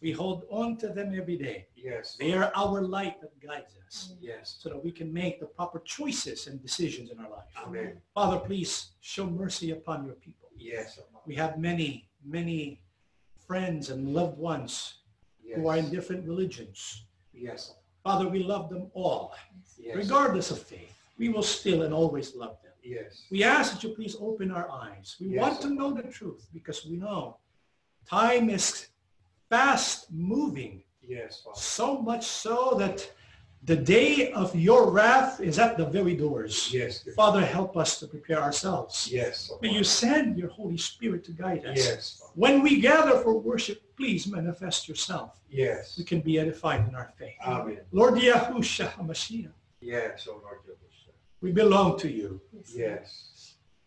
[0.00, 1.66] We hold on to them every day.
[1.76, 4.24] yes, They are our light that guides us mm-hmm.
[4.24, 4.56] yes.
[4.58, 7.44] so that we can make the proper choices and decisions in our life.
[7.66, 8.00] Amen.
[8.14, 10.48] Father, please show mercy upon your people.
[10.56, 12.80] Yes, We have many, many
[13.46, 14.94] friends and loved ones
[15.44, 15.58] Yes.
[15.58, 17.06] who are in different religions.
[17.32, 17.74] Yes,
[18.04, 19.34] Father, we love them all,
[19.78, 20.94] yes, regardless of faith.
[21.18, 22.72] We will still and always love them.
[22.84, 25.16] yes, We ask that you please open our eyes.
[25.20, 27.38] We Yes, want to know the truth because we know
[28.06, 28.86] time is
[29.50, 31.60] fast moving, yes, Father.
[31.60, 32.98] so much so that
[33.64, 36.72] the day of your wrath is at the very doors.
[36.72, 39.06] Yes, Father, help us to prepare ourselves.
[39.12, 41.76] yes, May you send your Holy Spirit to guide us.
[41.76, 42.32] Yes, Father.
[42.36, 45.30] When we gather for worship, please manifest yourself.
[45.50, 45.96] yes.
[45.98, 47.34] We can be edified in our faith.
[47.44, 47.80] Amen.
[47.92, 49.52] Lord Yahushua HaMashiach,
[49.82, 51.12] Yes, oh Lord Yahushua.
[51.42, 52.40] we belong to you.
[52.74, 53.29] Yes,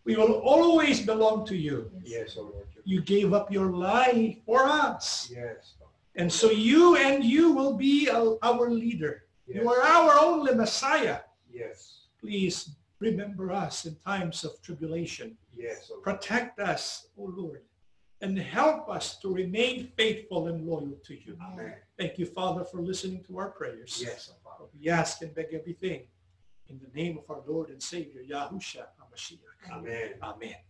[0.06, 1.90] We will always belong to you.
[2.04, 5.32] yes, oh Lord You gave up your life for us.
[5.34, 5.76] Yes,
[6.16, 9.24] And so you and you will be our leader.
[9.48, 11.20] Yes, You are our only Messiah.
[11.52, 12.70] yes, Please
[13.00, 15.38] remember us in times of tribulation.
[15.56, 16.04] yes, oh Lord.
[16.04, 17.62] Protect us, O Lord,
[18.22, 21.36] and help us to remain faithful and loyal to you.
[21.42, 21.76] Amen.
[22.00, 24.02] Thank you, Father, for listening to our prayers.
[24.02, 24.70] Yes, oh Father.
[24.80, 26.02] We ask and beg everything
[26.70, 29.72] in the name of our Lord and Savior, Yahushua HaMashiach.
[29.72, 30.10] Amen.
[30.22, 30.64] Amen.